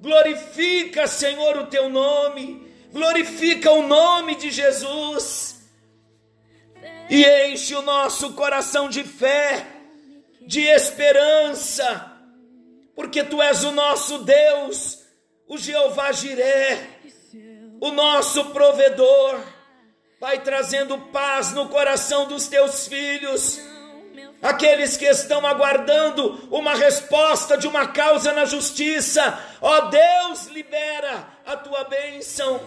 Glorifica, 0.00 1.06
Senhor, 1.06 1.56
o 1.58 1.66
teu 1.66 1.88
nome 1.88 2.66
glorifica 2.92 3.70
o 3.70 3.86
nome 3.86 4.36
de 4.36 4.50
Jesus 4.50 5.55
e 7.08 7.24
enche 7.48 7.74
o 7.74 7.82
nosso 7.82 8.32
coração 8.32 8.88
de 8.88 9.04
fé, 9.04 9.66
de 10.46 10.60
esperança, 10.62 12.12
porque 12.94 13.22
tu 13.24 13.40
és 13.42 13.64
o 13.64 13.72
nosso 13.72 14.18
Deus, 14.18 15.00
o 15.48 15.58
Jeová 15.58 16.12
Jiré, 16.12 16.78
o 17.80 17.90
nosso 17.90 18.46
provedor. 18.46 19.40
Vai 20.18 20.40
trazendo 20.40 20.98
paz 21.12 21.52
no 21.52 21.68
coração 21.68 22.26
dos 22.26 22.48
teus 22.48 22.88
filhos 22.88 23.60
aqueles 24.42 24.96
que 24.96 25.06
estão 25.06 25.46
aguardando 25.46 26.48
uma 26.50 26.74
resposta 26.74 27.56
de 27.56 27.66
uma 27.66 27.88
causa 27.88 28.32
na 28.32 28.44
justiça, 28.44 29.38
ó 29.60 29.82
Deus, 29.82 30.46
libera 30.46 31.28
a 31.44 31.56
tua 31.56 31.84
bênção. 31.84 32.60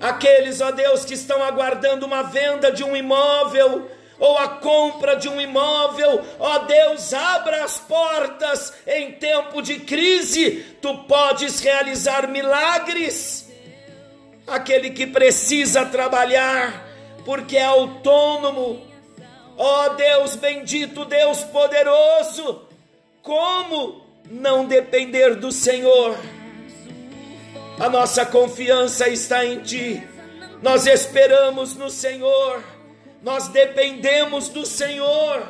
Aqueles, 0.00 0.60
ó 0.60 0.70
Deus, 0.70 1.04
que 1.04 1.14
estão 1.14 1.42
aguardando 1.42 2.06
uma 2.06 2.22
venda 2.22 2.72
de 2.72 2.82
um 2.82 2.96
imóvel, 2.96 3.90
ou 4.18 4.36
a 4.38 4.48
compra 4.48 5.16
de 5.16 5.28
um 5.28 5.40
imóvel, 5.40 6.24
ó 6.38 6.58
Deus, 6.60 7.12
abra 7.12 7.64
as 7.64 7.78
portas 7.78 8.72
em 8.86 9.12
tempo 9.12 9.62
de 9.62 9.80
crise, 9.80 10.64
tu 10.80 10.94
podes 11.04 11.60
realizar 11.60 12.28
milagres. 12.28 13.48
Aquele 14.46 14.90
que 14.90 15.06
precisa 15.06 15.86
trabalhar, 15.86 16.86
porque 17.24 17.56
é 17.56 17.64
autônomo, 17.64 18.90
Ó 19.62 19.90
Deus 19.90 20.36
bendito, 20.36 21.04
Deus 21.04 21.44
poderoso, 21.44 22.62
como 23.20 24.06
não 24.30 24.64
depender 24.64 25.34
do 25.34 25.52
Senhor? 25.52 26.16
A 27.80 27.88
nossa 27.88 28.26
confiança 28.26 29.08
está 29.08 29.46
em 29.46 29.60
Ti, 29.60 30.06
nós 30.62 30.86
esperamos 30.86 31.74
no 31.74 31.88
Senhor, 31.88 32.62
nós 33.22 33.48
dependemos 33.48 34.50
do 34.50 34.66
Senhor. 34.66 35.42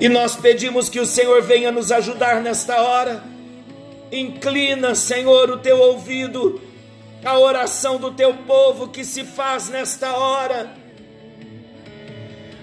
E 0.00 0.08
nós 0.08 0.34
pedimos 0.34 0.88
que 0.88 0.98
o 0.98 1.04
Senhor 1.04 1.42
venha 1.42 1.70
nos 1.70 1.92
ajudar 1.92 2.40
nesta 2.40 2.80
hora, 2.80 3.22
Inclina, 4.10 4.94
Senhor, 4.94 5.50
o 5.50 5.58
teu 5.58 5.78
ouvido 5.78 6.58
à 7.22 7.38
oração 7.38 7.98
do 7.98 8.12
teu 8.12 8.32
povo 8.32 8.88
que 8.88 9.04
se 9.04 9.24
faz 9.24 9.68
nesta 9.68 10.16
hora. 10.16 10.74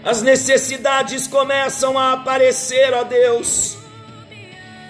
As 0.04 0.24
necessidades 0.24 1.28
começam 1.28 1.98
a 1.98 2.14
aparecer, 2.14 2.92
ó 2.94 3.04
Deus, 3.04 3.78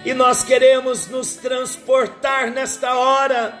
e 0.08 0.14
nós 0.14 0.42
queremos 0.42 1.06
nos 1.08 1.34
transportar 1.34 2.50
nesta 2.50 2.94
hora 2.94 3.60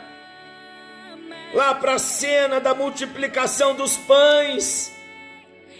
lá 1.52 1.74
para 1.74 1.96
a 1.96 1.98
cena 1.98 2.58
da 2.58 2.74
multiplicação 2.74 3.74
dos 3.74 3.98
pães 3.98 4.90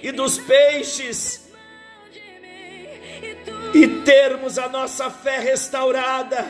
e 0.03 0.13
dos 0.13 0.37
peixes 0.37 1.49
e 3.73 3.89
termos 4.05 4.59
a 4.59 4.69
nossa 4.69 5.09
fé 5.09 5.39
restaurada, 5.39 6.45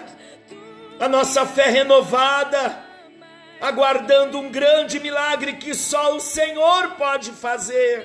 a 0.98 1.08
nossa 1.08 1.46
fé 1.46 1.70
renovada, 1.70 2.76
aguardando 3.60 4.40
um 4.40 4.50
grande 4.50 4.98
milagre 4.98 5.52
que 5.52 5.76
só 5.76 6.16
o 6.16 6.20
Senhor 6.20 6.96
pode 6.96 7.30
fazer. 7.30 8.04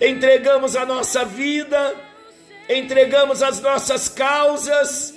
Entregamos 0.00 0.74
a 0.74 0.86
nossa 0.86 1.26
vida, 1.26 1.94
entregamos 2.68 3.42
as 3.42 3.60
nossas 3.60 4.08
causas, 4.08 5.14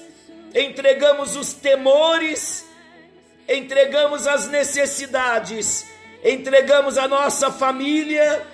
entregamos 0.54 1.36
os 1.36 1.54
temores, 1.54 2.66
entregamos 3.48 4.28
as 4.28 4.48
necessidades, 4.48 5.86
entregamos 6.24 6.98
a 6.98 7.08
nossa 7.08 7.52
família, 7.52 8.46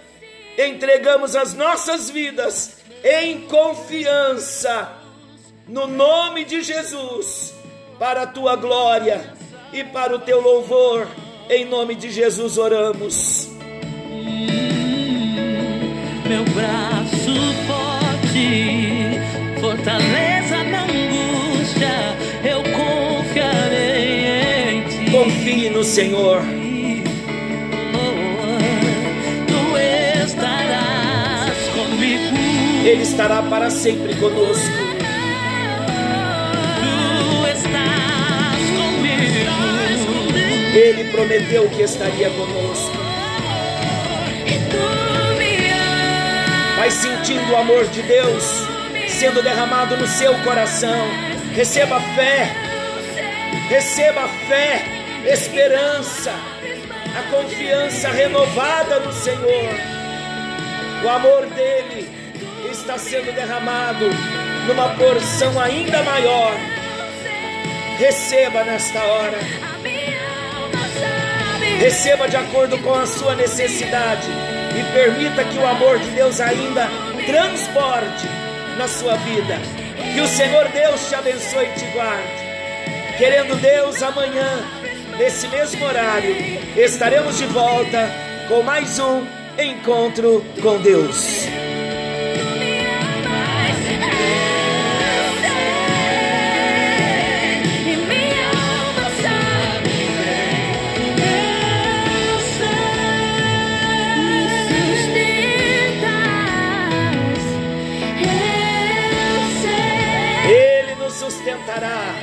entregamos 0.58 1.36
as 1.36 1.54
nossas 1.54 2.10
vidas 2.10 2.78
em 3.04 3.42
confiança 3.48 5.04
no 5.68 5.88
nome 5.88 6.44
de 6.44 6.62
Jesus, 6.62 7.54
para 7.98 8.24
a 8.24 8.28
tua 8.28 8.56
glória 8.56 9.34
e 9.72 9.84
para 9.84 10.16
o 10.16 10.20
teu 10.20 10.42
louvor. 10.42 11.08
Em 11.50 11.66
nome 11.66 11.96
de 11.96 12.12
Jesus 12.12 12.58
oramos. 12.58 13.50
Meu 16.28 16.44
braço 16.46 17.34
forte, 17.68 18.83
fortaleza 19.84 20.64
na 20.64 20.84
angústia, 20.84 22.16
eu 22.46 22.64
confiarei 22.72 24.26
em 24.72 24.84
ti. 24.88 25.12
Confie 25.12 25.70
no 25.70 25.84
Senhor. 25.84 26.42
Tu 29.48 29.78
estarás 30.24 31.68
comigo. 31.76 32.38
Ele 32.86 33.04
estará 33.04 33.42
para 33.44 33.70
sempre 33.70 34.16
conosco. 34.16 34.72
Tu 36.80 37.48
estás 37.48 38.62
comigo. 38.78 39.52
Ele 40.74 41.04
prometeu 41.12 41.70
que 41.70 41.82
estaria 41.82 42.30
conosco. 42.30 43.04
Vai 46.78 46.90
sentindo 46.90 47.52
o 47.52 47.58
amor 47.58 47.86
de 47.88 48.02
Deus 48.02 48.73
sendo 49.24 49.42
derramado 49.42 49.96
no 49.96 50.06
seu 50.06 50.38
coração. 50.40 51.08
Receba 51.56 51.98
fé, 52.14 52.54
receba 53.70 54.28
fé, 54.50 54.84
esperança, 55.32 56.34
a 57.18 57.32
confiança 57.32 58.10
renovada 58.10 59.00
no 59.00 59.14
Senhor. 59.14 59.76
O 61.06 61.10
amor 61.10 61.46
dele 61.52 62.10
está 62.70 62.98
sendo 62.98 63.34
derramado 63.34 64.10
numa 64.68 64.90
porção 64.90 65.58
ainda 65.58 66.04
maior. 66.04 66.58
Receba 67.98 68.66
nesta 68.66 69.02
hora. 69.02 69.40
Receba 71.80 72.28
de 72.28 72.36
acordo 72.36 72.78
com 72.80 72.94
a 72.94 73.06
sua 73.08 73.36
necessidade 73.36 74.28
e 74.78 74.94
permita 74.94 75.46
que 75.46 75.58
o 75.58 75.66
amor 75.66 75.98
de 76.00 76.10
Deus 76.10 76.42
ainda 76.42 76.90
transborde 77.26 78.43
na 78.78 78.88
sua 78.88 79.16
vida. 79.18 79.60
Que 80.14 80.22
o 80.22 80.28
Senhor 80.28 80.68
Deus 80.70 81.08
te 81.08 81.16
abençoe 81.16 81.66
e 81.66 81.80
te 81.80 81.86
guarde. 81.94 83.18
Querendo 83.18 83.56
Deus, 83.62 84.02
amanhã, 84.02 84.64
nesse 85.18 85.48
mesmo 85.48 85.86
horário, 85.86 86.36
estaremos 86.76 87.38
de 87.38 87.46
volta 87.46 88.10
com 88.48 88.64
mais 88.64 89.00
um 89.00 89.26
encontro 89.58 90.44
com 90.62 90.80
Deus. 90.82 91.63
Sustentas. 111.74 112.23